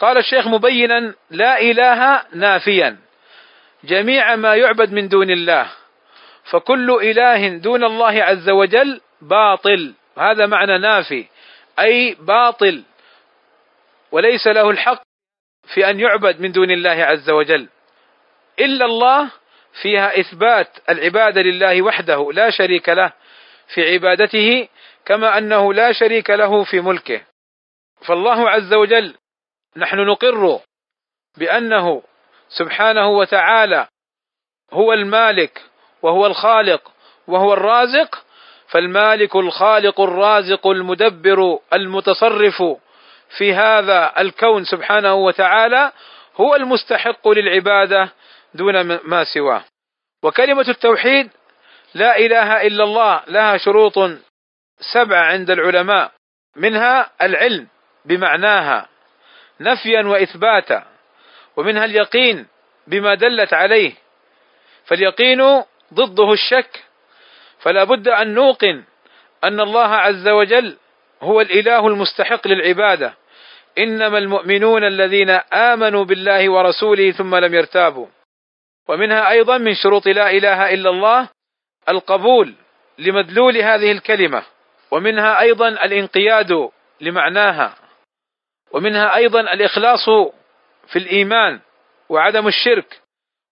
قال 0.00 0.18
الشيخ 0.18 0.46
مبينا 0.46 1.14
لا 1.30 1.60
إله 1.60 2.22
نافيا. 2.32 3.05
جميع 3.84 4.36
ما 4.36 4.54
يعبد 4.54 4.92
من 4.92 5.08
دون 5.08 5.30
الله. 5.30 5.72
فكل 6.50 6.90
إله 6.90 7.48
دون 7.58 7.84
الله 7.84 8.22
عز 8.22 8.48
وجل 8.48 9.00
باطل. 9.22 9.94
هذا 10.18 10.46
معنى 10.46 10.78
نافي. 10.78 11.26
أي 11.78 12.16
باطل. 12.20 12.82
وليس 14.12 14.46
له 14.46 14.70
الحق 14.70 15.02
في 15.74 15.90
أن 15.90 16.00
يعبد 16.00 16.40
من 16.40 16.52
دون 16.52 16.70
الله 16.70 17.04
عز 17.04 17.30
وجل. 17.30 17.68
إلا 18.58 18.84
الله 18.84 19.30
فيها 19.82 20.20
إثبات 20.20 20.68
العبادة 20.90 21.42
لله 21.42 21.82
وحده 21.82 22.32
لا 22.32 22.50
شريك 22.50 22.88
له 22.88 23.12
في 23.74 23.92
عبادته 23.92 24.68
كما 25.04 25.38
أنه 25.38 25.74
لا 25.74 25.92
شريك 25.92 26.30
له 26.30 26.64
في 26.64 26.80
ملكه. 26.80 27.20
فالله 28.06 28.50
عز 28.50 28.74
وجل 28.74 29.14
نحن 29.76 29.96
نقر 29.96 30.60
بأنه 31.38 32.02
سبحانه 32.48 33.08
وتعالى 33.08 33.86
هو 34.72 34.92
المالك 34.92 35.62
وهو 36.02 36.26
الخالق 36.26 36.92
وهو 37.26 37.52
الرازق 37.52 38.24
فالمالك 38.68 39.36
الخالق 39.36 40.00
الرازق 40.00 40.66
المدبر 40.66 41.58
المتصرف 41.72 42.62
في 43.38 43.54
هذا 43.54 44.12
الكون 44.18 44.64
سبحانه 44.64 45.14
وتعالى 45.14 45.92
هو 46.36 46.54
المستحق 46.54 47.28
للعبادة 47.28 48.12
دون 48.54 48.82
ما 48.82 49.24
سواه. 49.24 49.64
وكلمة 50.22 50.68
التوحيد 50.68 51.30
لا 51.94 52.18
إله 52.18 52.66
إلا 52.66 52.84
الله 52.84 53.22
لها 53.28 53.56
شروط 53.56 53.94
سبعة 54.92 55.24
عند 55.24 55.50
العلماء 55.50 56.12
منها 56.56 57.10
العلم 57.22 57.66
بمعناها 58.04 58.88
نفيا 59.60 60.02
وإثباتا. 60.02 60.95
ومنها 61.56 61.84
اليقين 61.84 62.46
بما 62.86 63.14
دلت 63.14 63.54
عليه. 63.54 63.92
فاليقين 64.84 65.62
ضده 65.94 66.32
الشك 66.32 66.84
فلا 67.58 67.84
بد 67.84 68.08
أن 68.08 68.34
نوقن 68.34 68.84
أن 69.44 69.60
الله 69.60 69.88
عز 69.88 70.28
وجل 70.28 70.76
هو 71.22 71.40
الإله 71.40 71.86
المستحق 71.86 72.48
للعبادة. 72.48 73.14
إنما 73.78 74.18
المؤمنون 74.18 74.84
الذين 74.84 75.30
آمنوا 75.52 76.04
بالله 76.04 76.48
ورسوله 76.48 77.10
ثم 77.10 77.36
لم 77.36 77.54
يرتابوا. 77.54 78.06
ومنها 78.88 79.30
أيضا 79.30 79.58
من 79.58 79.74
شروط 79.74 80.06
لا 80.06 80.30
إله 80.30 80.74
إلا 80.74 80.90
الله 80.90 81.28
القبول 81.88 82.54
لمدلول 82.98 83.56
هذه 83.56 83.92
الكلمة. 83.92 84.42
ومنها 84.90 85.40
أيضا 85.40 85.68
الانقياد 85.68 86.70
لمعناها. 87.00 87.74
ومنها 88.72 89.16
أيضا 89.16 89.40
الإخلاص 89.40 90.08
في 90.86 90.98
الإيمان 90.98 91.60
وعدم 92.08 92.48
الشرك 92.48 93.00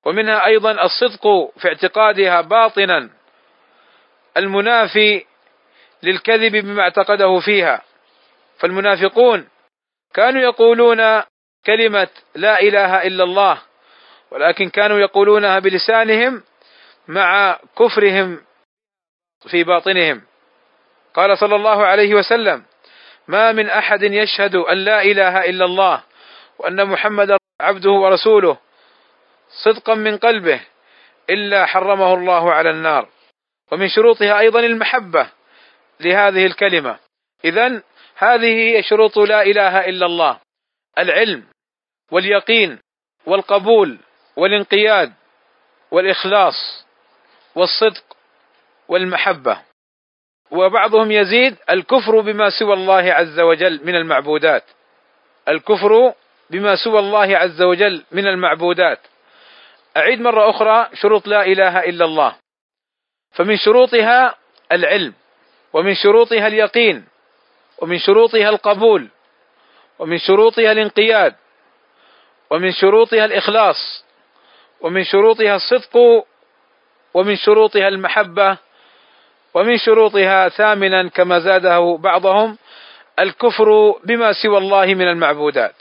ومنها 0.05 0.47
أيضا 0.47 0.85
الصدق 0.85 1.53
في 1.59 1.69
اعتقادها 1.69 2.41
باطنا 2.41 3.11
المنافي 4.37 5.25
للكذب 6.03 6.53
بما 6.57 6.83
اعتقده 6.83 7.41
فيها. 7.41 7.83
فالمنافقون 8.59 9.49
كانوا 10.15 10.43
يقولون 10.43 11.23
كلمة 11.67 12.09
لا 12.35 12.61
إله 12.61 13.03
إلا 13.03 13.25
الله 13.25 13.59
ولكن 14.31 14.69
كانوا 14.69 14.99
يقولونها 14.99 15.59
بلسانهم 15.59 16.43
مع 17.09 17.59
كفرهم 17.79 18.41
في 19.51 19.65
باطنهم. 19.65 20.23
قال 21.15 21.39
صلى 21.39 21.57
الله 21.57 21.87
عليه 21.87 22.15
وسلم 22.15 22.65
ما 23.29 23.53
من 23.53 23.71
أحد 23.71 24.03
يشهد 24.03 24.55
أن 24.55 24.77
لا 24.79 25.03
إله 25.03 25.45
إلا 25.45 25.65
الله 25.65 26.03
وأن 26.59 26.87
محمدا 26.87 27.37
عبده 27.61 27.91
ورسوله 27.91 28.59
صدقا 29.65 29.95
من 29.95 30.19
قلبه 30.19 30.61
إلا 31.31 31.67
حرمه 31.67 32.15
الله 32.15 32.53
على 32.53 32.71
النار. 32.71 33.09
ومن 33.73 33.89
شروطها 33.89 34.39
أيضا 34.39 34.61
المحبة 34.61 35.29
لهذه 36.01 36.47
الكلمة. 36.47 36.99
اذا 37.45 37.83
هذه 38.17 38.47
هي 38.47 38.83
شروط 38.83 39.19
لا 39.19 39.43
إله 39.43 39.89
إلا 39.89 40.07
الله. 40.07 40.39
العلم 40.99 41.45
واليقين 42.11 42.79
والقبول 43.27 43.99
والانقياد 44.37 45.13
والإخلاص 45.91 46.87
والصدق 47.55 48.05
والمحبة. 48.89 49.61
وبعضهم 50.51 51.13
يزيد 51.13 51.57
الكفر 51.71 52.21
بما 52.21 52.51
سوى 52.51 52.75
الله 52.75 53.13
عز 53.13 53.41
وجل 53.41 53.81
من 53.85 53.95
المعبودات. 53.95 54.65
الكفر 55.49 56.15
بما 56.51 56.77
سوى 56.77 56.99
الله 56.99 57.39
عز 57.39 57.63
وجل 57.63 58.05
من 58.13 58.27
المعبودات. 58.27 58.99
أعيد 59.97 60.21
مرة 60.21 60.51
أخرى 60.51 60.89
شروط 60.95 61.27
لا 61.27 61.47
إله 61.47 61.79
إلا 61.79 62.05
الله. 62.05 62.37
فمن 63.33 63.57
شروطها 63.57 64.35
العلم 64.73 65.15
ومن 65.73 65.95
شروطها 65.95 66.47
اليقين 66.47 67.05
ومن 67.79 67.99
شروطها 67.99 68.49
القبول 68.49 69.09
ومن 69.99 70.19
شروطها 70.19 70.73
الانقياد 70.73 71.35
ومن 72.51 72.73
شروطها 72.73 73.25
الإخلاص 73.25 74.05
ومن 74.81 75.05
شروطها 75.05 75.57
الصدق 75.57 76.25
ومن 77.15 77.37
شروطها 77.37 77.89
المحبة 77.89 78.57
ومن 79.55 79.79
شروطها 79.79 80.49
ثامنا 80.49 81.09
كما 81.09 81.39
زاده 81.39 81.97
بعضهم 82.01 82.59
الكفر 83.19 83.91
بما 84.05 84.33
سوى 84.33 84.59
الله 84.59 84.87
من 84.87 85.09
المعبودات. 85.09 85.75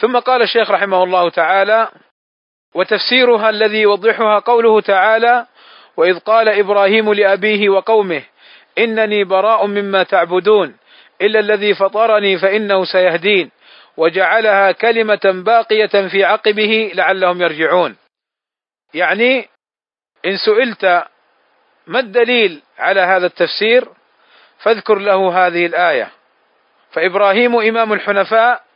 ثم 0.00 0.18
قال 0.18 0.42
الشيخ 0.42 0.70
رحمه 0.70 1.02
الله 1.04 1.30
تعالى 1.30 1.88
وتفسيرها 2.74 3.50
الذي 3.50 3.80
يوضحها 3.80 4.38
قوله 4.38 4.80
تعالى 4.80 5.46
وإذ 5.96 6.18
قال 6.18 6.48
إبراهيم 6.48 7.12
لأبيه 7.12 7.68
وقومه 7.68 8.22
إنني 8.78 9.24
براء 9.24 9.66
مما 9.66 10.02
تعبدون 10.02 10.76
إلا 11.22 11.40
الذي 11.40 11.74
فطرني 11.74 12.38
فإنه 12.38 12.84
سيهدين 12.84 13.50
وجعلها 13.96 14.72
كلمة 14.72 15.20
باقية 15.24 16.08
في 16.08 16.24
عقبه 16.24 16.92
لعلهم 16.94 17.42
يرجعون. 17.42 17.96
يعني 18.94 19.48
إن 20.26 20.36
سئلت 20.36 21.04
ما 21.86 21.98
الدليل 21.98 22.62
على 22.78 23.00
هذا 23.00 23.26
التفسير 23.26 23.88
فاذكر 24.58 24.98
له 24.98 25.46
هذه 25.46 25.66
الآية 25.66 26.10
فإبراهيم 26.92 27.56
إمام 27.56 27.92
الحنفاء 27.92 28.69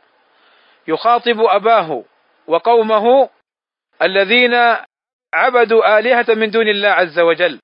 يخاطب 0.87 1.39
أباه 1.39 2.03
وقومه 2.47 3.29
الذين 4.01 4.53
عبدوا 5.33 5.99
آلهة 5.99 6.25
من 6.29 6.51
دون 6.51 6.67
الله 6.67 6.89
عز 6.89 7.19
وجل. 7.19 7.59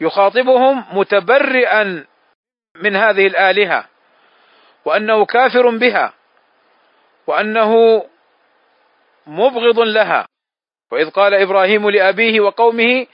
يخاطبهم 0.00 0.98
متبرئا 0.98 2.06
من 2.76 2.96
هذه 2.96 3.26
الآلهة 3.26 3.88
وأنه 4.84 5.24
كافر 5.24 5.78
بها 5.78 6.12
وأنه 7.26 8.04
مبغض 9.26 9.80
لها. 9.80 10.26
وإذ 10.92 11.10
قال 11.10 11.34
إبراهيم 11.34 11.90
لأبيه 11.90 12.40
وقومه 12.40 13.06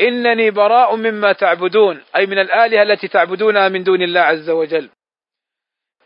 إنني 0.00 0.50
براء 0.50 0.96
مما 0.96 1.32
تعبدون 1.32 2.02
أي 2.16 2.26
من 2.26 2.38
الآلهة 2.38 2.82
التي 2.82 3.08
تعبدونها 3.08 3.68
من 3.68 3.84
دون 3.84 4.02
الله 4.02 4.20
عز 4.20 4.50
وجل. 4.50 4.90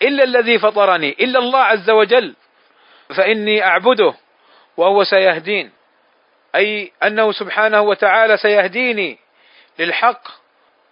إلا 0.02 0.24
الذي 0.24 0.58
فطرني 0.58 1.10
إلا 1.10 1.38
الله 1.38 1.58
عز 1.58 1.90
وجل. 1.90 2.34
فإني 3.16 3.64
أعبده 3.64 4.14
وهو 4.76 5.04
سيهدين. 5.04 5.72
أي 6.54 6.92
أنه 7.02 7.32
سبحانه 7.32 7.80
وتعالى 7.80 8.36
سيهديني 8.36 9.18
للحق. 9.78 10.22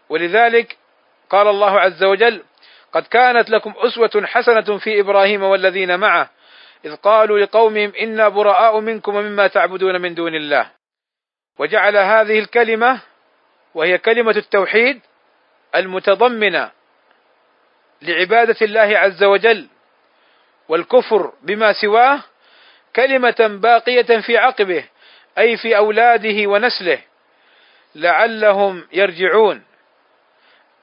ولذلك 0.09 0.77
قال 1.31 1.49
الله 1.49 1.81
عز 1.81 2.05
وجل 2.05 2.43
قد 2.93 3.03
كانت 3.07 3.51
لكم 3.51 3.75
أسوة 3.77 4.27
حسنة 4.27 4.79
في 4.79 5.01
إبراهيم 5.01 5.43
والذين 5.43 6.01
معه 6.01 6.31
إذ 6.85 6.97
قالوا 6.97 7.39
لقومهم 7.39 7.93
إنا 8.01 8.29
براء 8.29 8.81
منكم 8.81 9.17
ومما 9.17 9.47
تعبدون 9.47 10.01
من 10.01 10.15
دون 10.15 10.35
الله 10.35 10.71
وجعل 11.59 11.97
هذه 11.97 12.39
الكلمة 12.39 13.01
وهي 13.75 13.99
كلمة 13.99 14.31
التوحيد 14.37 15.01
المتضمنة 15.77 16.71
لعبادة 18.03 18.57
الله 18.63 18.99
عز 18.99 19.25
وجل. 19.25 19.69
والكفر 20.69 21.33
بما 21.43 21.73
سواه 21.73 22.21
كلمة 22.97 23.59
باقية 23.63 24.21
في 24.21 24.39
عقبه 24.39 24.85
أي 25.39 25.57
في 25.57 25.77
أولاده 25.77 26.51
ونسله 26.51 26.99
لعلهم 27.95 28.87
يرجعون. 28.93 29.63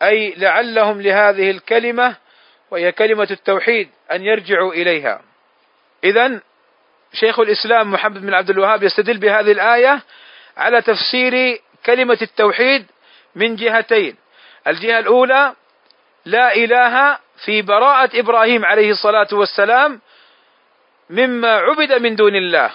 أي 0.01 0.33
لعلهم 0.37 1.01
لهذه 1.01 1.51
الكلمة 1.51 2.15
وهي 2.71 2.91
كلمة 2.91 3.27
التوحيد 3.31 3.89
أن 4.11 4.23
يرجعوا 4.23 4.73
إليها. 4.73 5.21
اذا 6.03 6.41
شيخ 7.13 7.39
الإسلام 7.39 7.91
محمد 7.91 8.21
بن 8.21 8.33
عبد 8.33 8.49
الوهاب 8.49 8.83
يستدل 8.83 9.17
بهذه 9.17 9.51
الآية 9.51 10.01
على 10.57 10.81
تفسير 10.81 11.61
كلمة 11.85 12.17
التوحيد 12.21 12.85
من 13.35 13.55
جهتين. 13.55 14.15
الجهة 14.67 14.99
الأولى 14.99 15.55
لا 16.25 16.55
إله 16.55 17.17
في 17.45 17.61
براءة 17.61 18.19
إبراهيم 18.19 18.65
عليه 18.65 18.91
الصلاة 18.91 19.27
والسلام 19.31 20.01
مما 21.09 21.55
عبد 21.57 21.93
من 21.93 22.15
دون 22.15 22.35
الله. 22.35 22.71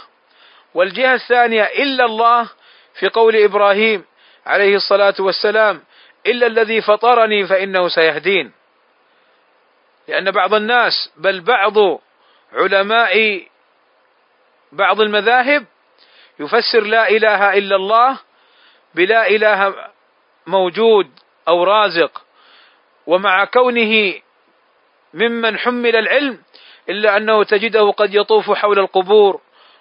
والجهة 0.75 1.15
الثانية 1.15 1.63
إلا 1.63 2.05
الله 2.05 2.51
في 2.95 3.09
قول 3.09 3.37
إبراهيم 3.37 4.05
عليه 4.47 4.77
الصلاة 4.77 5.15
والسلام 5.21 5.83
إلا 6.27 6.47
الذي 6.47 6.81
فطرني 6.83 7.47
فإنه 7.47 7.89
سيهدين. 7.89 8.53
لأن 10.09 10.31
بعض 10.31 10.55
الناس 10.55 11.13
بل 11.17 11.41
بعض 11.41 12.01
علماء 12.53 13.43
بعض 14.73 15.01
المذاهب 15.01 15.65
يفسر 16.41 16.81
لا 16.81 17.09
إله 17.09 17.59
إلا 17.59 17.77
الله 17.77 18.19
بلا 18.95 19.27
إله 19.27 19.75
موجود 20.47 21.11
أو 21.49 21.65
رازق 21.65 22.23
ومع 23.07 23.45
كونه 23.45 24.15
ممن 25.17 25.59
حمل 25.59 25.97
العلم 25.97 26.39
إلا 26.89 27.17
أنه 27.17 27.45
تجده 27.45 27.91
قد 27.91 28.15
يطوف 28.15 28.53
حول 28.53 28.79
القبور 28.79 29.41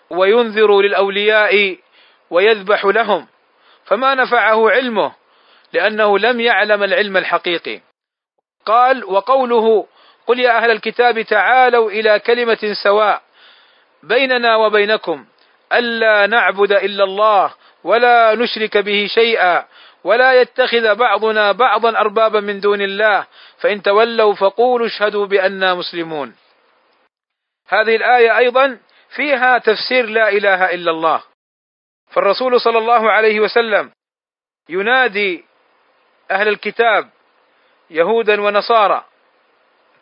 وينذر 0.10 0.82
للأولياء 0.82 1.78
ويذبح 2.30 2.86
لهم 2.86 3.28
فما 3.86 4.16
نفعه 4.16 4.70
علمه 4.70 5.12
لأنه 5.74 6.20
لم 6.20 6.40
يعلم 6.40 6.84
العلم 6.84 7.18
الحقيقي. 7.18 7.82
قال 8.66 9.06
وقوله 9.06 9.86
قل 10.28 10.40
يا 10.40 10.58
أهل 10.58 10.72
الكتاب 10.72 11.22
تعالوا 11.22 11.92
إلى 11.92 12.20
كلمة 12.20 12.74
سواء 12.84 13.22
بيننا 14.04 14.56
وبينكم 14.56 15.26
ألا 15.74 16.28
نعبد 16.28 16.72
إلا 16.72 17.04
الله 17.04 17.54
ولا 17.84 18.36
نشرك 18.36 18.78
به 18.78 19.08
شيئا 19.16 19.66
ولا 20.06 20.42
يتخذ 20.42 20.96
بعضنا 20.96 21.52
بعضا 21.52 22.00
أربابا 22.00 22.40
من 22.40 22.60
دون 22.60 22.82
الله 22.82 23.28
فإن 23.58 23.82
تولوا 23.82 24.34
فقولوا 24.34 24.88
اشهدوا 24.88 25.26
بانا 25.26 25.74
مسلمون. 25.74 26.36
هذه 27.68 27.96
الآية 27.96 28.38
أيضا 28.38 28.80
فيها 29.16 29.58
تفسير 29.58 30.06
لا 30.06 30.30
إله 30.30 30.74
إلا 30.74 30.92
الله. 30.92 31.24
فالرسول 32.12 32.62
صلى 32.62 32.78
الله 32.78 33.12
عليه 33.12 33.40
وسلم 33.40 33.92
ينادي 34.70 35.46
أهل 36.32 36.48
الكتاب 36.48 37.10
يهودا 37.90 38.42
ونصارى 38.42 39.06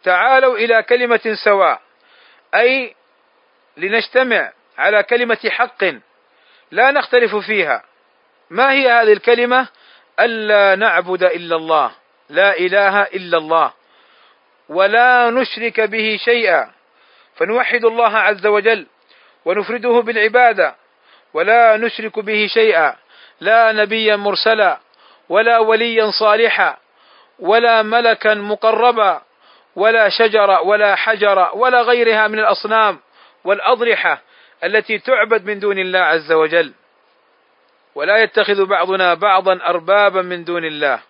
تعالوا 0.04 0.58
إلى 0.58 0.84
كلمة 0.84 1.38
سواء 1.44 1.82
أي 2.56 2.96
لنجتمع 3.78 4.52
على 4.78 5.04
كلمة 5.04 5.50
حق 5.50 5.84
لا 6.72 6.92
نختلف 6.92 7.36
فيها. 7.36 7.84
ما 8.50 8.72
هي 8.72 8.92
هذه 8.92 9.14
الكلمة؟ 9.14 9.68
ألا 10.20 10.76
نعبد 10.76 11.24
إلا 11.24 11.56
الله 11.56 11.92
لا 12.30 12.58
إله 12.58 13.02
إلا 13.02 13.38
الله 13.38 13.74
ولا 14.70 15.30
نشرك 15.30 15.82
به 15.82 16.18
شيئا. 16.26 16.72
فنوحد 17.36 17.86
الله 17.86 18.18
عز 18.18 18.46
وجل 18.48 18.88
ونفرده 19.46 20.00
بالعبادة 20.02 20.76
ولا 21.34 21.78
نشرك 21.78 22.20
به 22.20 22.48
شيئا. 22.48 22.96
لا 23.42 23.72
نبيا 23.72 24.16
مرسلا 24.16 24.80
ولا 25.30 25.60
وليا 25.60 26.12
صالحا 26.12 26.78
ولا 27.40 27.82
ملكا 27.82 28.34
مقربا 28.34 29.22
ولا 29.76 30.10
شجر 30.10 30.50
ولا 30.64 30.96
حجر 30.96 31.50
ولا 31.54 31.82
غيرها 31.82 32.28
من 32.28 32.40
الأصنام 32.40 33.00
والأضرحة 33.44 34.22
التي 34.64 35.00
تعبد 35.00 35.46
من 35.46 35.60
دون 35.60 35.80
الله 35.80 36.00
عز 36.00 36.32
وجل. 36.32 36.74
ولا 37.96 38.18
يتخذ 38.18 38.66
بعضنا 38.66 39.14
بعضا 39.14 39.54
أربابا 39.54 40.22
من 40.22 40.44
دون 40.44 40.66
الله. 40.66 41.02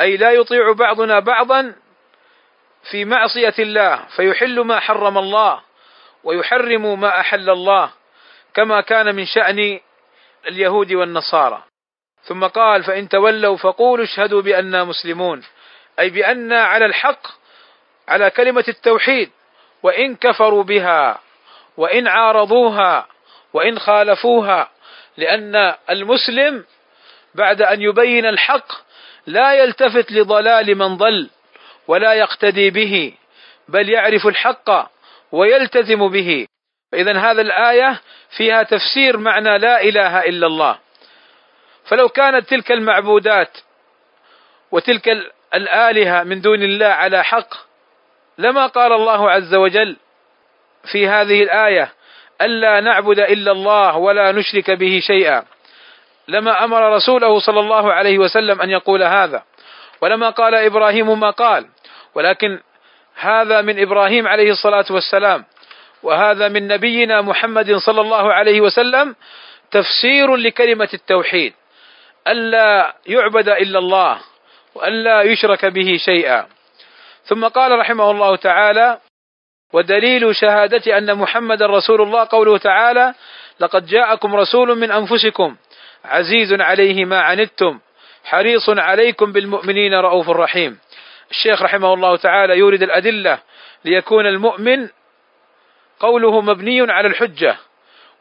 أي 0.00 0.16
لا 0.16 0.30
يطيع 0.30 0.72
بعضنا 0.72 1.18
بعضا 1.18 1.74
في 2.90 3.04
معصية 3.04 3.54
الله 3.58 4.04
فيحل 4.16 4.60
ما 4.60 4.80
حرم 4.80 5.18
الله 5.18 5.60
ويحرم 6.24 7.00
ما 7.00 7.20
أحل 7.20 7.50
الله 7.50 7.90
كما 8.54 8.80
كان 8.80 9.14
من 9.14 9.26
شأن 9.26 9.80
اليهود 10.46 10.92
والنصارى. 10.92 11.62
ثم 12.22 12.46
قال 12.46 12.82
فإن 12.84 13.08
تولوا 13.08 13.56
فقولوا 13.56 14.04
اشهدوا 14.04 14.42
بانا 14.42 14.84
مسلمون. 14.84 15.42
أي 15.98 16.10
بانا 16.10 16.64
على 16.64 16.86
الحق 16.86 17.26
على 18.08 18.30
كلمة 18.30 18.64
التوحيد 18.68 19.30
وإن 19.82 20.16
كفروا 20.16 20.62
بها 20.62 21.20
وإن 21.76 22.08
عارضوها 22.08 23.06
وإن 23.52 23.78
خالفوها 23.78 24.70
لأن 25.16 25.74
المسلم 25.90 26.64
بعد 27.34 27.62
أن 27.62 27.82
يبين 27.82 28.26
الحق 28.26 28.72
لا 29.26 29.54
يلتفت 29.54 30.12
لضلال 30.12 30.74
من 30.74 30.96
ضل 30.96 31.30
ولا 31.88 32.12
يقتدي 32.12 32.70
به 32.70 33.14
بل 33.68 33.88
يعرف 33.88 34.26
الحق 34.26 34.90
ويلتزم 35.32 36.08
به. 36.08 36.46
فاذا 36.92 37.18
هذا 37.18 37.42
الآية 37.42 38.00
فيها 38.36 38.62
تفسير 38.62 39.16
معنى 39.16 39.58
لا 39.58 39.82
إله 39.82 40.20
إلا 40.20 40.46
الله. 40.46 40.78
فلو 41.84 42.08
كانت 42.08 42.48
تلك 42.48 42.72
المعبودات 42.72 43.58
وتلك 44.70 45.08
الآلهة 45.54 46.22
من 46.22 46.40
دون 46.40 46.62
الله 46.62 46.86
على 46.86 47.24
حق 47.24 47.54
لما 48.38 48.66
قال 48.66 48.92
الله 48.92 49.30
عز 49.30 49.54
وجل 49.54 49.96
في 50.92 51.08
هذه 51.08 51.42
الآية 51.42 51.92
ألا 52.40 52.80
نعبد 52.80 53.18
إلا 53.18 53.52
الله 53.52 53.96
ولا 53.96 54.32
نشرك 54.32 54.70
به 54.70 55.00
شيئا. 55.06 55.42
لما 56.28 56.64
أمر 56.64 56.96
رسوله 56.96 57.38
صلى 57.38 57.60
الله 57.60 57.92
عليه 57.92 58.18
وسلم 58.18 58.60
أن 58.62 58.70
يقول 58.70 59.02
هذا. 59.02 59.42
ولما 60.00 60.30
قال 60.30 60.54
إبراهيم 60.54 61.20
ما 61.20 61.30
قال. 61.30 61.66
ولكن 62.14 62.60
هذا 63.14 63.60
من 63.62 63.82
إبراهيم 63.82 64.26
عليه 64.28 64.50
الصلاة 64.50 64.84
والسلام. 64.90 65.44
وهذا 66.02 66.48
من 66.48 66.68
نبينا 66.68 67.22
محمد 67.22 67.76
صلى 67.76 68.00
الله 68.00 68.32
عليه 68.32 68.60
وسلم 68.60 69.16
تفسير 69.70 70.36
لكلمة 70.36 70.88
التوحيد. 70.94 71.52
ألا 72.28 72.94
يعبد 73.06 73.48
إلا 73.48 73.78
الله 73.78 74.18
وألا 74.74 75.22
يشرك 75.22 75.64
به 75.64 75.96
شيئا. 75.96 76.46
ثم 77.24 77.44
قال 77.48 77.78
رحمه 77.78 78.10
الله 78.10 78.36
تعالى 78.36 78.98
ودليل 79.72 80.36
شهادة 80.36 80.98
أن 80.98 81.14
محمد 81.14 81.62
رسول 81.62 82.02
الله 82.02 82.28
قوله 82.30 82.58
تعالى 82.58 83.14
لقد 83.60 83.86
جاءكم 83.86 84.36
رسول 84.36 84.78
من 84.78 84.90
أنفسكم 84.90 85.56
عزيز 86.04 86.52
عليه 86.60 87.04
ما 87.04 87.20
عنتم 87.20 87.78
حريص 88.24 88.68
عليكم 88.68 89.32
بالمؤمنين 89.32 89.94
رؤوف 89.94 90.30
رحيم. 90.30 90.78
الشيخ 91.30 91.62
رحمه 91.62 91.94
الله 91.94 92.16
تعالى 92.16 92.58
يورد 92.58 92.82
الأدلة 92.82 93.38
ليكون 93.84 94.26
المؤمن 94.26 94.88
قوله 96.00 96.40
مبني 96.40 96.92
على 96.92 97.08
الحجة 97.08 97.56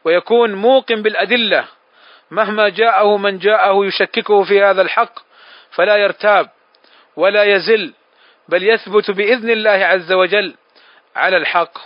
ويكون 0.05 0.53
موقن 0.53 1.01
بالأدلة 1.01 1.65
مهما 2.31 2.69
جاءه 2.69 3.17
من 3.17 3.37
جاءه 3.37 3.85
يشككه 3.85 4.43
في 4.43 4.63
هذا 4.63 4.81
الحق 4.81 5.19
فلا 5.71 5.95
يرتاب 5.97 6.49
ولا 7.15 7.43
يزل 7.43 7.93
بل 8.49 8.63
يثبت 8.63 9.11
بإذن 9.11 9.49
الله 9.49 9.71
عز 9.71 10.11
وجل. 10.11 10.55
على 11.15 11.37
الحق. 11.37 11.77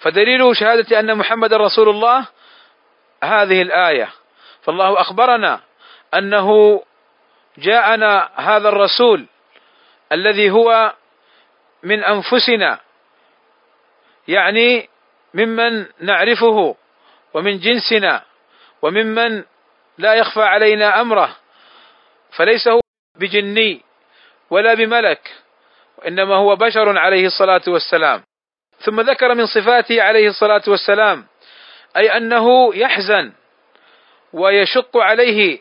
فدليل 0.00 0.56
شهادة 0.56 1.00
أن 1.00 1.18
محمد 1.18 1.54
رسول 1.54 1.88
الله 1.88 2.26
هذه 3.22 3.62
الآية. 3.62 4.12
فالله 4.62 5.00
أخبرنا 5.00 5.60
أنه 6.14 6.80
جاءنا 7.58 8.30
هذا 8.36 8.68
الرسول 8.68 9.26
الذي 10.12 10.50
هو 10.50 10.94
من 11.82 12.04
أنفسنا. 12.04 12.80
يعني 14.28 14.88
ممن 15.34 15.86
نعرفه 16.00 16.76
ومن 17.34 17.58
جنسنا 17.58 18.22
وممن 18.82 19.44
لا 19.98 20.14
يخفى 20.14 20.42
علينا 20.42 21.00
أمره. 21.00 21.36
فليس 22.36 22.68
هو 22.68 22.80
بجني 23.16 23.82
ولا 24.50 24.74
بملك. 24.74 25.34
وانما 26.00 26.36
هو 26.36 26.56
بشر 26.56 26.98
عليه 26.98 27.26
الصلاة 27.26 27.62
والسلام. 27.68 28.22
ثم 28.80 29.00
ذكر 29.00 29.34
من 29.34 29.46
صفاته 29.46 30.02
عليه 30.02 30.28
الصلاة 30.28 30.62
والسلام 30.68 31.26
أي 31.96 32.16
أنه 32.16 32.74
يحزن 32.74 33.32
ويشق 34.32 34.96
عليه 34.96 35.58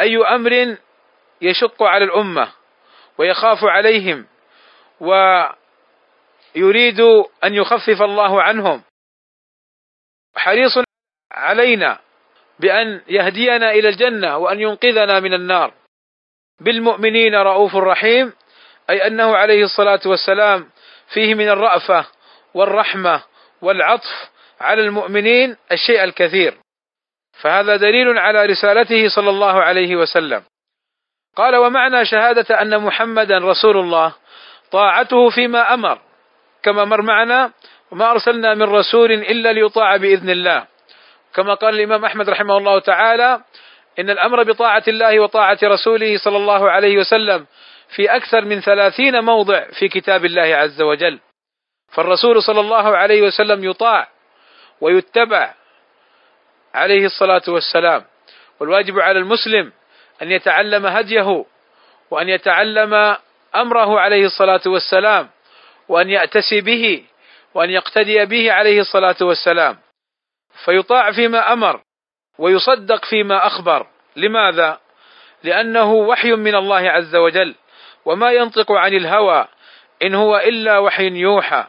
أي 0.00 0.16
أمر 0.16 0.76
يشق 1.40 1.82
على 1.82 2.04
الأمة 2.04 2.52
ويخاف 3.18 3.64
عليهم 3.64 4.26
ويريد 5.00 7.00
أن 7.44 7.54
يخفف 7.54 8.02
الله 8.02 8.42
عنهم. 8.42 8.82
حريص 10.36 10.78
علينا 11.32 11.98
بأن 12.58 13.00
يهدينا 13.08 13.70
إلى 13.70 13.88
الجنة 13.88 14.36
وأن 14.36 14.60
ينقذنا 14.60 15.20
من 15.20 15.34
النار. 15.34 15.74
بالمؤمنين 16.60 17.34
رؤوف 17.34 17.76
رحيم. 17.76 18.32
أي 18.90 19.06
أنه 19.06 19.36
عليه 19.36 19.64
الصلاة 19.64 20.00
والسلام 20.06 20.68
فيه 21.14 21.34
من 21.34 21.48
الرأفة 21.48 22.06
والرحمة 22.54 23.22
والعطف 23.62 24.30
على 24.60 24.82
المؤمنين 24.82 25.56
الشيء 25.72 26.04
الكثير. 26.04 26.54
فهذا 27.40 27.76
دليل 27.76 28.18
على 28.18 28.46
رسالته 28.46 29.08
صلى 29.08 29.30
الله 29.30 29.62
عليه 29.62 29.96
وسلم. 29.96 30.42
قال 31.36 31.56
ومعنى 31.56 32.04
شهادة 32.04 32.62
أن 32.62 32.78
محمدا 32.82 33.38
رسول 33.38 33.76
الله 33.76 34.14
طاعته 34.70 35.30
فيما 35.30 35.74
أمر. 35.74 35.98
كما 36.62 36.84
مر 36.84 37.02
معنا 37.02 37.52
وما 37.90 38.10
أرسلنا 38.10 38.54
من 38.54 38.62
رسول 38.62 39.12
إلا 39.12 39.52
ليطاع 39.52 39.96
بإذن 39.96 40.30
الله. 40.30 40.66
كما 41.34 41.54
قال 41.54 41.74
الإمام 41.74 42.04
أحمد 42.04 42.30
رحمه 42.30 42.56
الله 42.56 42.78
تعالى 42.78 43.40
إن 43.98 44.10
الأمر 44.10 44.42
بطاعة 44.42 44.82
الله 44.88 45.20
وطاعة 45.20 45.58
رسوله 45.62 46.18
صلى 46.18 46.36
الله 46.36 46.70
عليه 46.70 46.98
وسلم 46.98 47.46
في 47.94 48.16
أكثر 48.16 48.44
من 48.44 48.60
ثلاثين 48.60 49.20
موضع 49.20 49.64
في 49.78 49.88
كتاب 49.88 50.24
الله 50.24 50.56
عز 50.56 50.82
وجل. 50.82 51.18
فالرسول 51.92 52.42
صلى 52.42 52.60
الله 52.60 52.96
عليه 52.96 53.22
وسلم 53.22 53.64
يطاع 53.64 54.08
ويتبع 54.80 55.54
عليه 56.74 57.06
الصلاة 57.06 57.42
والسلام. 57.48 58.04
والواجب 58.60 59.00
على 59.00 59.18
المسلم 59.18 59.72
أن 60.22 60.30
يتعلم 60.32 60.86
هديه 60.86 61.44
وأن 62.10 62.28
يتعلم 62.28 63.16
أمره 63.54 64.00
عليه 64.00 64.26
الصلاة 64.26 64.60
والسلام 64.66 65.28
وأن 65.88 66.10
يأتسي 66.10 66.60
به 66.60 67.04
وأن 67.54 67.70
يقتدي 67.70 68.24
به 68.24 68.52
عليه 68.52 68.80
الصلاة 68.80 69.16
والسلام. 69.20 69.78
فيطاع 70.64 71.12
فيما 71.12 71.52
أمر 71.52 71.80
ويصدق 72.38 73.04
فيما 73.04 73.46
أخبر. 73.46 73.86
لماذا؟ 74.16 74.80
لأنه 75.42 75.92
وحي 75.92 76.32
من 76.32 76.54
الله 76.54 76.90
عز 76.90 77.16
وجل. 77.16 77.54
وما 78.04 78.32
ينطق 78.32 78.72
عن 78.72 78.94
الهوى 78.94 79.46
إن 80.02 80.14
هو 80.14 80.36
إلا 80.36 80.78
وحي 80.78 81.08
يوحى. 81.08 81.64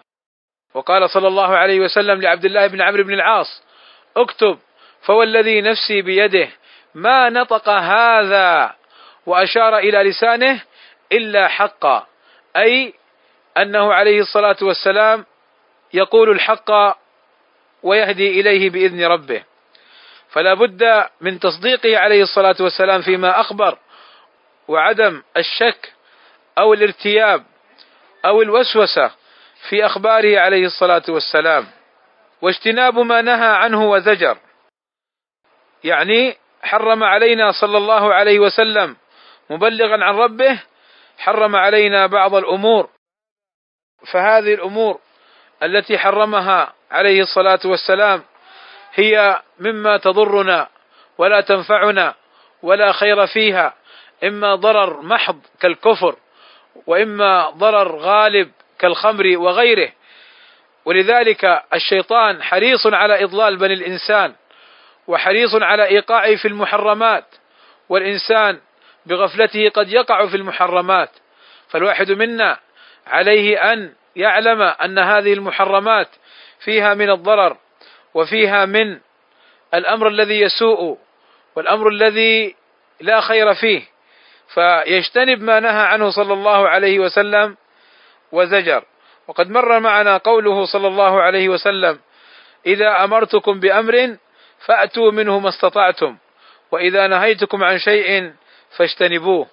وقال 0.74 1.10
صلى 1.10 1.28
الله 1.28 1.58
عليه 1.58 1.80
وسلم 1.80 2.22
لعبد 2.22 2.46
الله 2.46 2.68
بن 2.68 2.82
عمرو 2.82 3.04
بن 3.04 3.14
العاص 3.14 3.64
اكتب 4.18 4.60
فوالذي 5.02 5.62
نفسي 5.62 6.02
بيده 6.02 6.50
ما 6.96 7.30
نطق 7.30 7.70
هذا 7.70 8.76
وأشار 9.26 9.78
إلى 9.78 10.04
لسانه 10.10 10.62
إلا 11.12 11.48
حقا. 11.48 12.08
أي 12.58 12.94
أنه 13.58 13.94
عليه 13.94 14.20
الصلاة 14.20 14.58
والسلام 14.62 15.26
يقول 15.94 16.30
الحق 16.30 16.72
ويهدي 17.84 18.40
إليه 18.40 18.70
بإذن 18.70 19.04
ربه. 19.04 19.44
فلا 20.30 20.54
بد 20.54 21.06
من 21.22 21.40
تصديقه 21.40 21.98
عليه 21.98 22.24
الصلاة 22.24 22.56
والسلام 22.60 23.02
فيما 23.02 23.40
أخبر 23.40 23.78
وعدم 24.68 25.24
الشك 25.38 25.94
أو 26.58 26.74
الارتياب 26.74 27.44
أو 28.26 28.42
الوسوسة 28.42 29.12
في 29.70 29.86
أخباره 29.86 30.40
عليه 30.40 30.66
الصلاة 30.66 31.04
والسلام 31.10 31.68
واجتناب 32.42 33.00
ما 33.00 33.22
نهى 33.22 33.48
عنه 33.48 33.90
وزجر. 33.90 34.38
يعني 35.84 36.38
حرم 36.64 37.04
علينا 37.04 37.52
صلى 37.52 37.78
الله 37.78 38.14
عليه 38.14 38.40
وسلم 38.40 38.96
مبلغا 39.50 40.04
عن 40.04 40.16
ربه 40.16 40.60
حرم 41.18 41.56
علينا 41.56 42.08
بعض 42.08 42.36
الأمور. 42.36 42.90
فهذه 44.12 44.54
الأمور 44.54 45.00
التي 45.64 45.98
حرمها 45.98 46.74
عليه 46.92 47.22
الصلاة 47.22 47.60
والسلام 47.66 48.24
هي 48.94 49.42
مما 49.60 49.98
تضرنا 49.98 50.68
ولا 51.18 51.42
تنفعنا 51.42 52.16
ولا 52.64 52.92
خير 52.92 53.28
فيها 53.28 53.74
إما 54.24 54.56
ضرر 54.56 55.02
محض 55.02 55.40
كالكفر 55.60 56.16
وإما 56.88 57.50
ضرر 57.50 57.96
غالب 57.96 58.52
كالخمر 58.80 59.38
وغيره. 59.38 59.92
ولذلك 60.86 61.64
الشيطان 61.74 62.44
حريص 62.44 62.88
على 62.88 63.24
إضلال 63.24 63.58
بني 63.58 63.74
الإنسان 63.74 64.34
وحريص 65.08 65.56
على 65.56 65.86
إيقاعه 65.86 66.36
في 66.36 66.48
المحرمات 66.48 67.26
والإنسان 67.90 68.60
بغفلته 69.06 69.70
قد 69.70 69.90
يقع 69.90 70.28
في 70.28 70.38
المحرمات. 70.38 71.10
فالواحد 71.70 72.12
منا 72.12 72.58
عليه 73.08 73.74
أن 73.74 73.94
يعلم 74.16 74.62
أن 74.62 75.00
هذه 75.00 75.34
المحرمات 75.34 76.08
فيها 76.60 76.94
من 76.94 77.10
الضرر 77.10 77.58
وفيها 78.14 78.66
من 78.66 79.00
الأمر 79.74 80.08
الذي 80.08 80.42
يسوء 80.42 80.98
والأمر 81.56 81.88
الذي 81.88 82.56
لا 83.02 83.22
خير 83.22 83.54
فيه. 83.54 83.93
فيجتنب 84.54 85.42
ما 85.42 85.60
نهى 85.60 85.82
عنه 85.82 86.10
صلى 86.10 86.34
الله 86.34 86.70
عليه 86.70 87.00
وسلم 87.00 87.58
وزجر. 88.32 88.84
وقد 89.28 89.50
مر 89.50 89.80
معنا 89.80 90.18
قوله 90.18 90.66
صلى 90.66 90.88
الله 90.88 91.22
عليه 91.22 91.50
وسلم 91.50 92.00
إذا 92.66 93.04
أمرتكم 93.04 93.60
بأمر 93.60 94.18
فأتوا 94.66 95.12
منه 95.12 95.40
ما 95.40 95.50
استطعتم 95.50 96.18
وإذا 96.72 97.08
نهيتكم 97.08 97.64
عن 97.64 97.78
شيء 97.80 98.34
فاجتنبوه. 98.78 99.48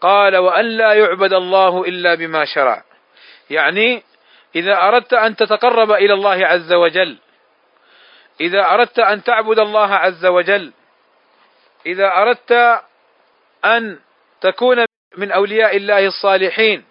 قال 0.00 0.36
وأن 0.36 0.64
لا 0.64 0.92
يعبد 0.92 1.32
الله 1.32 1.84
إلا 1.84 2.14
بما 2.14 2.44
شرع. 2.44 2.82
يعني 3.50 4.02
إذا 4.56 4.88
أردت 4.88 5.12
أن 5.12 5.36
تتقرب 5.36 5.92
إلى 5.92 6.12
الله 6.12 6.46
عز 6.46 6.72
وجل 6.72 7.18
إذا 8.40 8.70
أردت 8.70 8.98
أن 8.98 9.22
تعبد 9.22 9.58
الله 9.58 9.94
عز 9.94 10.26
وجل 10.26 10.72
إذا 11.86 12.16
أردت 12.16 12.80
أن 13.64 13.98
تكون 14.40 14.84
من 15.16 15.32
أولياء 15.32 15.76
الله 15.76 16.06
الصالحين. 16.06 16.84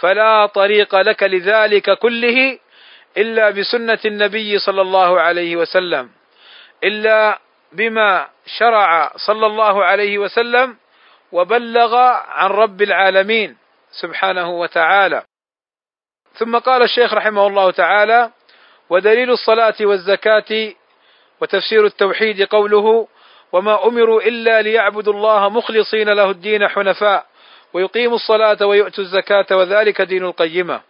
فلا 0.00 0.46
طريق 0.46 0.94
لك 0.94 1.22
لذلك 1.22 1.98
كله 1.98 2.58
إلا 3.16 3.50
بسنة 3.50 3.98
النبي 4.04 4.58
صلى 4.58 4.82
الله 4.82 5.20
عليه 5.20 5.56
وسلم 5.56 6.10
إلا 6.84 7.38
بما 7.72 8.28
شرع 8.46 9.12
صلى 9.16 9.46
الله 9.46 9.84
عليه 9.84 10.18
وسلم 10.18 10.76
وبلغ 11.32 11.96
عن 12.28 12.50
رب 12.50 12.82
العالمين 12.82 13.56
سبحانه 13.90 14.50
وتعالى. 14.50 15.22
ثم 16.34 16.58
قال 16.58 16.82
الشيخ 16.82 17.14
رحمه 17.14 17.46
الله 17.46 17.70
تعالى 17.70 18.30
ودليل 18.90 19.30
الصلاة 19.30 19.74
والزكاة 19.80 20.72
وتفسير 21.40 21.86
التوحيد 21.86 22.42
قوله 22.42 23.08
وما 23.52 23.86
امروا 23.86 24.22
الا 24.22 24.62
ليعبدوا 24.62 25.12
الله 25.12 25.48
مخلصين 25.48 26.08
له 26.08 26.30
الدين 26.30 26.68
حنفاء 26.68 27.26
ويقيموا 27.72 28.16
الصلاه 28.16 28.66
ويؤتوا 28.66 29.04
الزكاه 29.04 29.46
وذلك 29.56 30.02
دين 30.02 30.24
القيمه. 30.24 30.80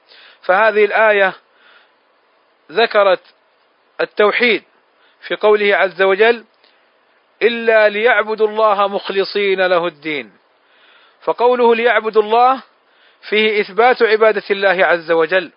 فهذه 0.42 0.84
الآية 0.84 1.34
ذكرت 2.72 3.20
التوحيد 4.00 4.62
في 5.20 5.36
قوله 5.36 5.76
عز 5.76 6.02
وجل 6.02 6.44
الا 7.42 7.88
ليعبدوا 7.88 8.48
الله 8.48 8.88
مخلصين 8.88 9.66
له 9.66 9.86
الدين. 9.86 10.32
فقوله 11.22 11.74
ليعبدوا 11.74 12.22
الله 12.22 12.62
فيه 13.28 13.60
إثبات 13.60 14.02
عبادة 14.02 14.42
الله 14.50 14.86
عز 14.86 15.10
وجل. 15.10 15.50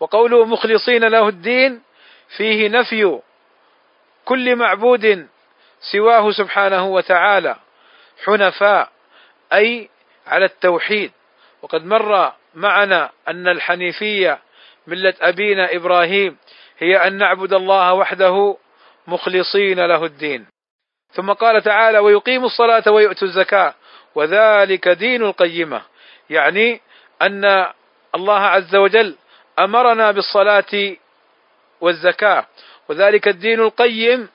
وقوله 0.00 0.44
مخلصين 0.44 1.04
له 1.04 1.28
الدين 1.28 1.82
فيه 2.36 2.68
نفي 2.68 3.18
كل 4.24 4.56
معبود 4.56 5.28
سواه 5.80 6.30
سبحانه 6.30 6.86
وتعالى 6.86 7.56
حنفاء 8.24 8.88
أي 9.52 9.88
على 10.26 10.44
التوحيد. 10.44 11.12
وقد 11.62 11.84
مر 11.84 12.32
معنا 12.54 13.10
أن 13.28 13.48
الحنيفية 13.48 14.38
ملة 14.86 15.14
أبينا 15.20 15.74
إبراهيم 15.76 16.36
هي 16.78 16.96
أن 16.96 17.18
نعبد 17.18 17.52
الله 17.52 17.94
وحده 17.94 18.56
مخلصين 19.06 19.86
له 19.86 20.04
الدين. 20.04 20.46
ثم 21.12 21.32
قال 21.32 21.62
تعالى 21.62 21.98
ويقيم 21.98 22.44
الصلاة 22.44 22.82
ويؤتوا 22.86 23.28
الزكاة 23.28 23.74
وذلك 24.14 24.88
دين 24.88 25.22
القيمة. 25.22 25.82
يعني 26.30 26.80
أن 27.22 27.66
الله 28.14 28.40
عز 28.40 28.76
وجل 28.76 29.16
أمرنا 29.58 30.10
بالصلاة 30.10 30.96
والزكاة 31.80 32.46
وذلك 32.88 33.28
الدين 33.28 33.60
القيم 33.60 34.28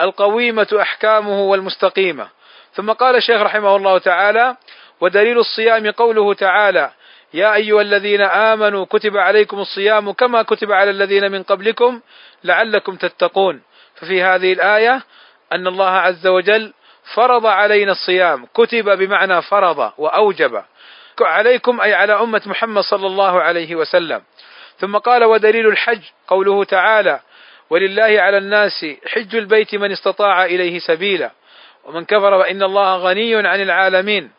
القويمة 0.00 0.78
أحكامه 0.80 1.40
والمستقيمة. 1.40 2.28
ثم 2.72 2.92
قال 2.92 3.16
الشيخ 3.16 3.42
رحمه 3.42 3.76
الله 3.76 3.98
تعالى 3.98 4.56
ودليل 5.00 5.38
الصيام 5.38 5.90
قوله 5.90 6.34
تعالى 6.34 6.90
يا 7.34 7.54
أيها 7.54 7.80
الذين 7.80 8.20
آمنوا 8.20 8.84
كتب 8.84 9.16
عليكم 9.16 9.58
الصيام 9.58 10.12
كما 10.12 10.42
كتب 10.42 10.72
على 10.72 10.90
الذين 10.90 11.32
من 11.32 11.42
قبلكم 11.42 12.00
لعلكم 12.44 12.96
تتقون 12.96 13.62
ففي 13.94 14.22
هذه 14.22 14.52
الآية 14.52 15.02
أن 15.52 15.66
الله 15.66 15.90
عز 15.90 16.26
وجل 16.26 16.72
فرض 17.14 17.46
علينا 17.46 17.92
الصيام 17.92 18.46
كتب 18.54 18.98
بمعنى 18.98 19.42
فرض 19.42 19.92
وأوجب. 19.98 20.62
عليكم 21.20 21.80
أي 21.80 21.94
على 21.94 22.12
أمة 22.12 22.42
محمد 22.46 22.82
صلى 22.82 23.06
الله 23.06 23.42
عليه 23.42 23.74
وسلم. 23.74 24.22
ثم 24.78 24.96
قال 24.96 25.24
ودليل 25.24 25.66
الحج 25.66 26.02
قوله 26.28 26.64
تعالى 26.64 27.20
ولله 27.70 28.20
على 28.20 28.38
الناس 28.38 28.86
حج 29.06 29.36
البيت 29.36 29.74
من 29.74 29.92
استطاع 29.92 30.44
إليه 30.44 30.78
سبيلا. 30.78 31.30
ومن 31.84 32.04
كفر 32.04 32.42
فإن 32.42 32.62
الله 32.62 32.96
غني 32.96 33.34
عن 33.34 33.60
العالمين. 33.60 34.30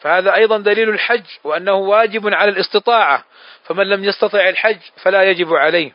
فهذا 0.00 0.34
أيضا 0.34 0.58
دليل 0.58 0.88
الحج 0.88 1.24
وأنه 1.44 1.74
واجب 1.74 2.34
على 2.34 2.50
الاستطاعة. 2.50 3.24
فمن 3.64 3.86
لم 3.86 4.04
يستطع 4.04 4.48
الحج 4.48 4.78
فلا 5.02 5.22
يجب 5.22 5.54
عليه. 5.54 5.92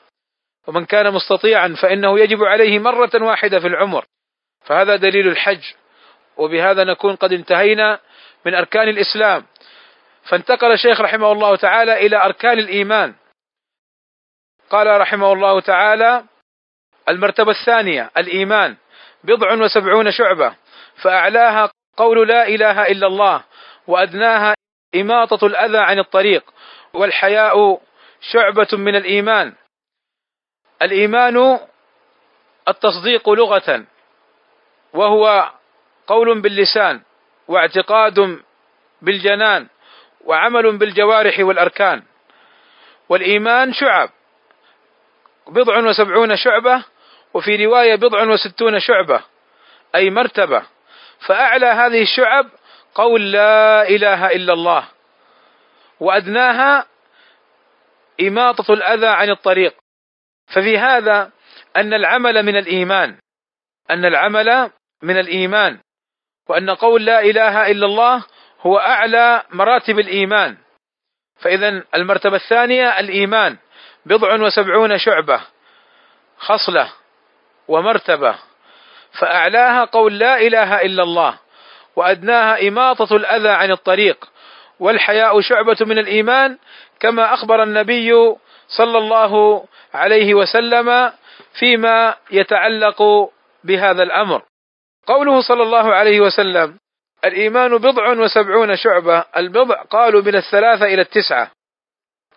ومن 0.68 0.86
كان 0.86 1.14
مستطيعا 1.14 1.76
فإنه 1.82 2.20
يجب 2.20 2.44
عليه 2.44 2.80
مرة 2.80 3.12
واحدة 3.22 3.60
في 3.60 3.68
العمر. 3.68 4.06
فهذا 4.66 4.96
دليل 4.96 5.28
الحج. 5.28 5.64
وبهذا 6.38 6.84
نكون 6.84 7.16
قد 7.16 7.34
انتهينا 7.34 8.00
من 8.46 8.56
أركان 8.56 8.90
الإسلام. 8.90 9.46
فانتقل 10.24 10.72
الشيخ 10.72 11.02
رحمه 11.02 11.32
الله 11.32 11.56
تعالى 11.56 12.06
إلى 12.06 12.26
أركان 12.26 12.60
الإيمان. 12.60 13.14
قال 14.70 15.02
رحمه 15.02 15.34
الله 15.34 15.60
تعالى 15.60 16.24
المرتبة 17.10 17.52
الثانية 17.52 18.12
الإيمان. 18.18 18.76
بضع 19.24 19.54
وسبعون 19.54 20.12
شعبة. 20.12 20.56
فأعلاها 21.02 21.70
قول 21.98 22.28
لا 22.28 22.48
إله 22.48 22.88
إلا 22.88 23.08
الله 23.08 23.44
وأدناها 23.88 24.54
إماطة 24.96 25.48
الأذى 25.48 25.78
عن 25.78 26.00
الطريق 26.00 26.44
والحياء 26.94 27.82
شعبة 28.22 28.68
من 28.74 28.96
الإيمان. 28.96 29.54
الإيمان 30.82 31.60
التصديق 32.68 33.30
لغة 33.30 33.86
وهو 34.94 35.52
قول 36.08 36.42
باللسان 36.42 37.02
واعتقاد 37.48 38.40
بالجنان 39.02 39.68
وعمل 40.26 40.78
بالجوارح 40.78 41.40
والأركان. 41.40 42.04
والإيمان 43.10 43.74
شعب. 43.74 44.10
بضع 45.48 45.78
وسبعون 45.78 46.38
شعبة 46.38 46.84
وفي 47.34 47.66
رواية 47.66 47.96
بضع 47.96 48.24
وستون 48.24 48.80
شعبة 48.80 49.24
أي 49.96 50.10
مرتبة. 50.10 50.64
فأعلى 51.28 51.66
هذه 51.66 52.02
الشعب 52.02 52.50
قول 52.96 53.32
لا 53.32 53.88
إله 53.90 54.28
إلا 54.28 54.54
الله. 54.54 54.88
وأدناها 56.00 56.86
إماطة 58.22 58.74
الأذى 58.74 59.08
عن 59.08 59.30
الطريق. 59.30 59.74
ففي 60.48 60.78
هذا 60.78 61.32
أن 61.76 61.94
العمل 61.94 62.44
من 62.44 62.58
الإيمان 62.58 63.18
أن 63.90 64.06
العمل 64.06 64.72
من 65.02 65.20
الإيمان 65.20 65.80
وأن 66.50 66.70
قول 66.70 67.06
لا 67.06 67.20
إله 67.20 67.72
إلا 67.72 67.86
الله 67.86 68.26
هو 68.62 68.78
أعلى 68.78 69.44
مراتب 69.50 70.00
الإيمان. 70.00 70.58
فإذا 71.40 71.84
المرتبة 71.96 72.36
الثانية 72.36 73.00
الإيمان 73.00 73.58
بضع 74.06 74.34
وسبعون 74.42 74.98
شعبة 74.98 75.42
خصلة. 76.38 77.03
ومرتبة 77.68 78.36
فأعلاها 79.20 79.86
قول 79.86 80.20
لا 80.20 80.42
إله 80.42 80.82
إلا 80.82 81.04
الله 81.04 81.40
وأدناها 81.96 82.68
إماطة 82.68 83.16
الأذى 83.16 83.50
عن 83.50 83.72
الطريق 83.72 84.30
والحياء 84.80 85.42
شعبة 85.42 85.78
من 85.82 85.98
الإيمان 86.00 86.58
كما 87.00 87.34
أخبر 87.34 87.64
النبي 87.64 88.36
صلى 88.68 88.98
الله 88.98 89.64
عليه 89.94 90.34
وسلم 90.34 91.12
فيما 91.60 92.16
يتعلق 92.32 93.30
بهذا 93.64 94.04
الأمر. 94.04 94.42
قوله 95.08 95.42
صلى 95.42 95.64
الله 95.64 95.94
عليه 95.94 96.20
وسلم 96.20 96.78
الإيمان 97.26 97.78
بضع 97.78 98.10
وسبعون 98.10 98.76
شعبة 98.76 99.26
البضع 99.38 99.82
قالوا 99.82 100.22
من 100.22 100.36
الثلاثة 100.36 100.86
إلى 100.86 101.02
التسعة. 101.02 101.52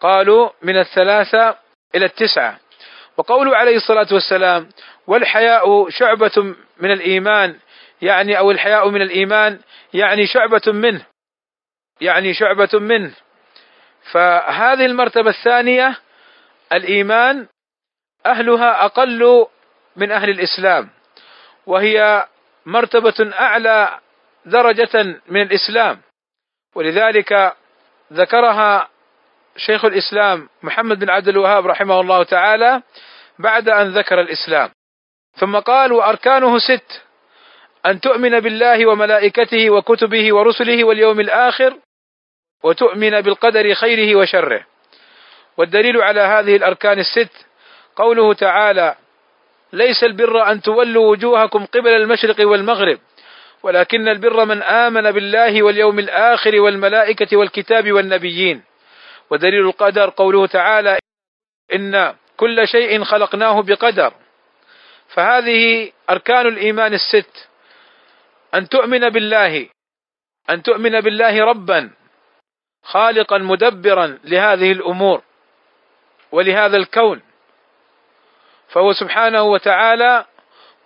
قالوا 0.01 0.51
من 0.63 0.77
الثلاثة 0.81 1.57
إلى 1.95 2.05
التسعة. 2.05 2.59
وقوله 3.17 3.57
عليه 3.57 3.77
الصلاة 3.77 4.07
والسلام 4.13 4.69
والحياء 5.07 5.91
شعبة 5.91 6.55
من 6.81 6.91
الإيمان 6.91 7.57
يعني 8.03 8.39
أو 8.39 8.51
الحياء 8.51 8.89
من 8.89 9.03
الإيمان 9.03 9.61
يعني 9.95 10.27
شعبة 10.27 10.63
منه 10.67 11.07
يعني 12.01 12.35
شعبة 12.35 12.69
منه. 12.79 13.13
فهذه 14.13 14.87
المرتبة 14.87 15.31
الثانية 15.31 15.99
الإيمان 16.73 17.47
أهلها 18.27 18.85
أقل 18.85 19.47
من 19.97 20.13
أهل 20.13 20.31
الإسلام 20.31 20.89
وهي 21.67 22.27
مرتبة 22.67 23.33
أعلى 23.41 23.99
درجة 24.47 25.21
من 25.29 25.43
الإسلام. 25.43 26.01
ولذلك 26.75 27.57
ذكرها 28.13 28.89
شيخ 29.57 29.85
الإسلام 29.85 30.49
محمد 30.63 30.99
بن 30.99 31.11
عبد 31.11 31.29
الوهاب 31.29 31.67
رحمه 31.67 32.01
الله 32.01 32.23
تعالى 32.23 32.83
بعد 33.39 33.69
أن 33.69 33.99
ذكر 33.99 34.21
الإسلام. 34.21 34.71
ثم 35.37 35.57
قال 35.57 35.93
وأركانه 35.93 36.59
ست 36.59 37.03
أن 37.87 38.01
تؤمن 38.01 38.41
بالله 38.41 38.87
وملائكته 38.87 39.71
وكتبه 39.71 40.35
ورسله 40.35 40.85
واليوم 40.85 41.21
الآخر 41.21 41.75
وتؤمن 42.63 43.21
بالقدر 43.21 43.75
خيره 43.75 44.19
وشره. 44.19 44.67
والدليل 45.57 46.03
على 46.03 46.21
هذه 46.21 46.57
الأركان 46.57 46.99
الست 46.99 47.47
قوله 47.97 48.35
تعالى 48.35 48.95
ليس 49.73 50.05
البر 50.05 50.51
أن 50.53 50.63
تولوا 50.63 51.11
وجوهكم 51.11 51.67
قبل 51.67 51.89
المشرق 51.89 52.49
والمغرب 52.49 52.99
ولكن 53.63 54.09
البر 54.09 54.45
من 54.45 54.63
آمن 54.63 55.11
بالله 55.13 55.63
واليوم 55.63 55.99
الآخر 55.99 56.61
والملائكة 56.61 57.37
والكتاب 57.37 57.93
والنبيين. 57.93 58.63
ودليل 59.31 59.67
القدر 59.67 60.11
قوله 60.11 60.47
تعالى 60.47 60.99
إن 61.75 62.15
كل 62.37 62.69
شيء 62.69 63.05
خلقناه 63.05 63.63
بقدر. 63.63 64.13
فهذه 65.09 65.93
أركان 66.11 66.47
الإيمان 66.47 66.95
الست. 66.95 67.49
أن 68.55 68.69
تؤمن 68.69 69.11
بالله 69.11 69.69
أن 70.51 70.63
تؤمن 70.63 71.01
بالله 71.01 71.45
ربا 71.45 71.91
خالقا 72.83 73.39
مدبرا 73.39 74.19
لهذه 74.25 74.73
الأمور 74.73 75.23
ولهذا 76.33 76.77
الكون. 76.77 77.23
فهو 78.69 78.93
سبحانه 78.93 79.43
وتعالى 79.43 80.25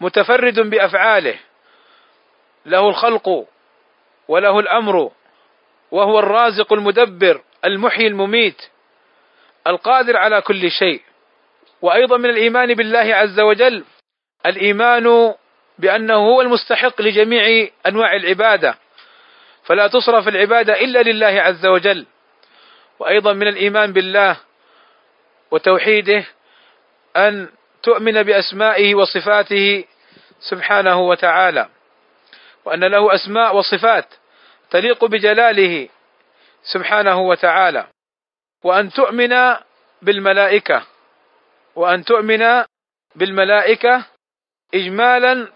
متفرد 0.01 0.61
بأفعاله. 0.61 1.39
له 2.67 2.89
الخلق 2.89 3.47
وله 4.29 4.59
الأمر 4.59 5.11
وهو 5.91 6.19
الرازق 6.19 6.73
المدبر. 6.73 7.43
المحيي 7.65 8.07
المميت 8.07 8.63
القادر 9.67 10.17
على 10.17 10.41
كل 10.41 10.71
شيء. 10.71 11.03
وأيضا 11.83 12.17
من 12.17 12.31
الإيمان 12.31 12.75
بالله 12.75 13.15
عز 13.15 13.41
وجل 13.41 13.85
الإيمان 14.47 15.35
بأنه 15.79 16.15
هو 16.15 16.41
المستحق 16.41 17.03
لجميع 17.03 17.69
أنواع 17.87 18.17
العبادة. 18.17 18.75
فلا 19.65 19.87
تصرف 19.87 20.29
العبادة 20.29 20.81
إلا 20.81 21.03
لله 21.03 21.43
عز 21.43 21.67
وجل. 21.67 22.07
وأيضا 22.99 23.33
من 23.33 23.49
الإيمان 23.49 23.93
بالله 23.93 24.37
وتوحيده 25.51 26.25
أن 27.17 27.49
تؤمن 27.83 28.23
بأسمائه 28.23 28.95
وصفاته 28.95 29.85
سبحانه 30.41 31.01
وتعالى. 31.01 31.69
وأن 32.65 32.85
له 32.85 33.15
أسماء 33.15 33.57
وصفات 33.57 34.07
تليق 34.71 35.05
بجلاله. 35.05 35.89
سبحانه 36.63 37.21
وتعالى. 37.21 37.87
وأن 38.65 38.91
تؤمن 38.91 39.57
بالملائكة. 40.03 40.83
وأن 41.77 42.05
تؤمن 42.05 42.65
بالملائكة 43.15 44.05
إجمالا 44.75 45.49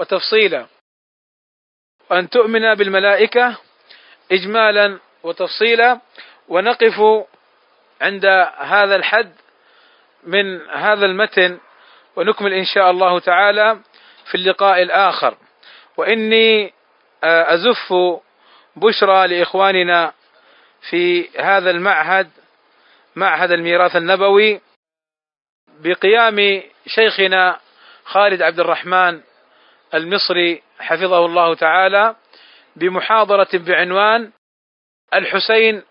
وتفصيلا. 0.00 0.66
وأن 2.10 2.30
تؤمن 2.30 2.74
بالملائكة 2.74 3.56
إجمالا 4.32 4.98
وتفصيلا. 5.22 6.00
ونقف 6.48 7.26
عند 8.00 8.26
هذا 8.58 8.96
الحد 8.96 9.32
من 10.24 10.70
هذا 10.70 11.06
المتن. 11.06 11.58
ونكمل 12.16 12.52
إن 12.52 12.64
شاء 12.64 12.90
الله 12.90 13.18
تعالى 13.18 13.78
في 14.26 14.34
اللقاء 14.34 14.82
الآخر. 14.82 15.36
وإني 15.96 16.74
أزف 17.24 17.92
بشرى 18.76 19.26
لإخواننا 19.26 20.12
في 20.90 21.28
هذا 21.40 21.70
المعهد 21.70 22.30
معهد 23.16 23.50
الميراث 23.50 23.96
النبوي 23.96 24.60
بقيام 25.80 26.62
شيخنا 26.86 27.60
خالد 28.04 28.42
عبد 28.42 28.60
الرحمن 28.60 29.20
المصري 29.94 30.62
حفظه 30.78 31.26
الله 31.26 31.54
تعالى 31.54 32.16
بمحاضرة 32.76 33.48
بعنوان 33.54 34.32
الحسين 35.14 35.82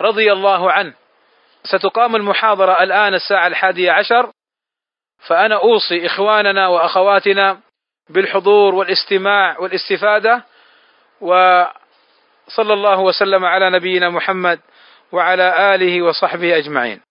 رضي 0.00 0.32
الله 0.32 0.72
عنه. 0.72 0.94
ستقام 1.64 2.16
المحاضرة 2.16 2.82
الآن 2.82 3.14
الساعة 3.14 3.46
الحادية 3.46 3.92
عشر 3.92 4.30
فأنا 5.26 5.54
أوصي 5.54 6.06
إخواننا 6.06 6.68
وأخواتنا 6.68 7.60
بالحضور 8.10 8.74
والاستماع 8.74 9.58
والاستفادة 9.58 10.44
وصلى 12.48 12.72
الله 12.72 13.00
وسلم 13.00 13.44
على 13.44 13.70
نبينا 13.70 14.10
محمد 14.10 14.60
وعلى 15.12 15.74
آله 15.74 16.02
وصحبه 16.02 16.56
أجمعين. 16.56 17.07